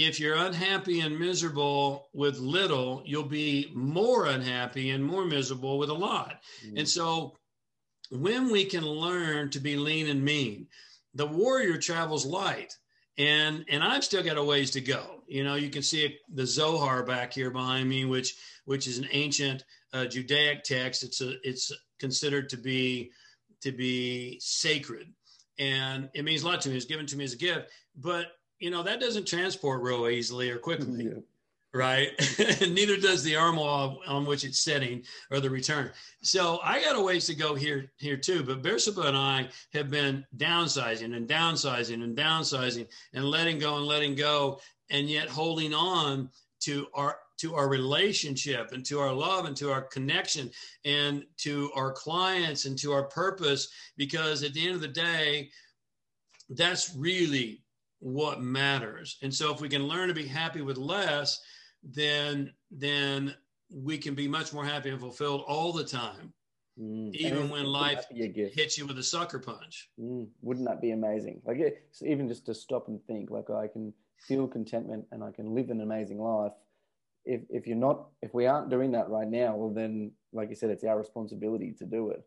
[0.00, 5.90] if you're unhappy and miserable with little, you'll be more unhappy and more miserable with
[5.90, 6.40] a lot.
[6.66, 6.78] Mm.
[6.78, 7.36] And so
[8.10, 10.68] when we can learn to be lean and mean,
[11.14, 12.76] the warrior travels light.
[13.18, 15.22] And and I've still got a ways to go.
[15.26, 19.08] You know, you can see the Zohar back here behind me, which which is an
[19.10, 21.02] ancient uh, Judaic text.
[21.02, 23.10] It's a it's considered to be
[23.60, 25.12] to be sacred,
[25.58, 26.76] and it means a lot to me.
[26.76, 30.50] It's given to me as a gift, but you know that doesn't transport real easily
[30.50, 31.20] or quickly yeah.
[31.72, 32.10] Right?
[32.60, 35.90] Neither does the arm on which it's setting or the return.
[36.22, 39.90] So i got a ways to go here here too but Bersaba and i have
[39.90, 44.60] been downsizing and downsizing and downsizing and letting go and letting go
[44.90, 46.28] and yet holding on
[46.60, 50.50] to our to our relationship and to our love and to our connection
[50.84, 55.48] and to our clients and to our purpose because at the end of the day
[56.50, 57.62] that's really
[58.00, 59.18] what matters.
[59.22, 61.40] And so if we can learn to be happy with less
[61.82, 63.34] then then
[63.72, 66.32] we can be much more happy and fulfilled all the time
[66.80, 67.14] Mm.
[67.14, 69.90] Even when life hits you with a sucker punch.
[70.00, 70.28] Mm.
[70.40, 71.42] Wouldn't that be amazing?
[71.44, 71.58] Like,
[72.02, 75.70] even just to stop and think, like, I can feel contentment and I can live
[75.70, 76.52] an amazing life.
[77.24, 80.54] If, if you're not, if we aren't doing that right now, well, then, like you
[80.54, 82.22] said, it's our responsibility to do it.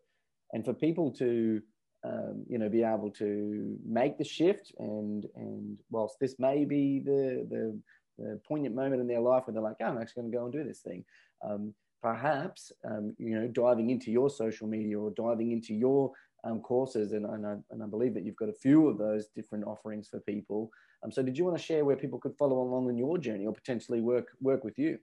[0.52, 1.60] And for people to,
[2.04, 7.00] um, you know, be able to make the shift, and and whilst this may be
[7.00, 7.80] the the,
[8.18, 10.44] the poignant moment in their life where they're like, oh, I'm actually going to go
[10.44, 11.04] and do this thing.
[11.44, 16.12] Um, perhaps um, you know diving into your social media or diving into your
[16.44, 19.28] um, courses and, and, I, and I believe that you've got a few of those
[19.28, 20.70] different offerings for people
[21.02, 23.46] um, so did you want to share where people could follow along in your journey
[23.46, 24.98] or potentially work work with you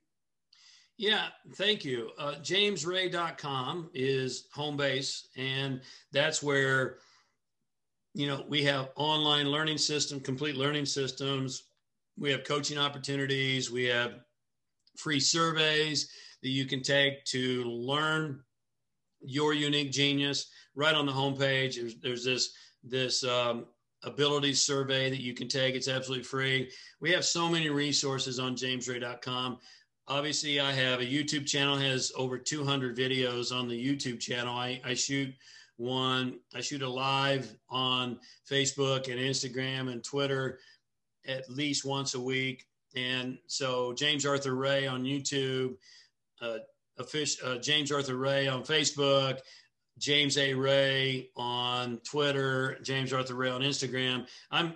[1.02, 2.12] yeah, thank you.
[2.20, 5.82] Uh, JamesRay.com is home base, and
[6.12, 7.00] that's where
[8.14, 11.64] you know we have online learning system, complete learning systems.
[12.22, 13.72] We have coaching opportunities.
[13.72, 14.20] We have
[14.96, 16.12] free surveys
[16.44, 18.44] that you can take to learn
[19.22, 20.52] your unique genius.
[20.76, 22.54] Right on the homepage, there's, there's this
[22.84, 23.66] this um,
[24.04, 25.74] ability survey that you can take.
[25.74, 26.72] It's absolutely free.
[27.00, 29.58] We have so many resources on jamesray.com.
[30.08, 34.56] Obviously, I have a YouTube channel has over 200 videos on the YouTube channel.
[34.56, 35.34] I, I shoot
[35.78, 36.40] one.
[36.56, 38.20] I shoot a live on
[38.50, 40.60] Facebook and Instagram and Twitter
[41.28, 42.66] at least once a week.
[42.96, 45.76] And so James Arthur Ray on YouTube
[46.42, 46.58] uh,
[47.00, 49.40] uh, James Arthur Ray on Facebook,
[49.98, 50.54] James A.
[50.54, 54.28] Ray on Twitter, James Arthur Ray on Instagram.
[54.50, 54.76] I'm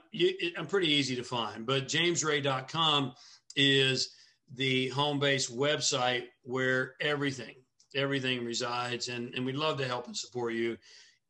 [0.58, 3.14] I'm pretty easy to find, but jamesray.com
[3.56, 4.16] is
[4.54, 7.56] the home base website where everything
[7.96, 10.78] everything resides and and we'd love to help and support you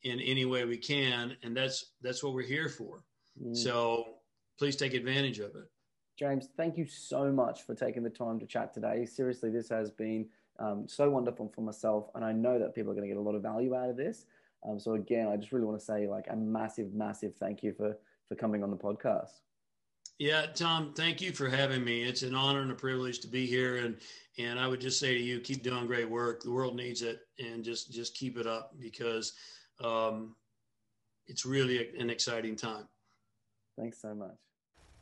[0.03, 3.03] in any way we can and that's that's what we're here for
[3.41, 3.55] mm.
[3.55, 4.14] so
[4.57, 5.69] please take advantage of it
[6.17, 9.05] James, thank you so much for taking the time to chat today.
[9.05, 10.27] Seriously, this has been
[10.59, 13.21] um, so wonderful for myself, and I know that people are going to get a
[13.21, 14.25] lot of value out of this.
[14.67, 17.73] Um, so again, I just really want to say like a massive, massive thank you
[17.73, 17.97] for
[18.27, 19.41] for coming on the podcast.
[20.17, 22.03] Yeah, Tom, thank you for having me.
[22.03, 23.97] It's an honor and a privilege to be here, and
[24.39, 26.43] and I would just say to you, keep doing great work.
[26.43, 29.33] The world needs it, and just just keep it up because
[29.83, 30.33] um,
[31.27, 32.87] it's really an exciting time.
[33.77, 34.44] Thanks so much.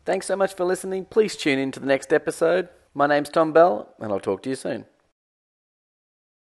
[0.06, 1.06] Thanks so much for listening.
[1.06, 2.68] Please tune in to the next episode.
[2.94, 4.86] My name's Tom Bell, and I'll talk to you soon.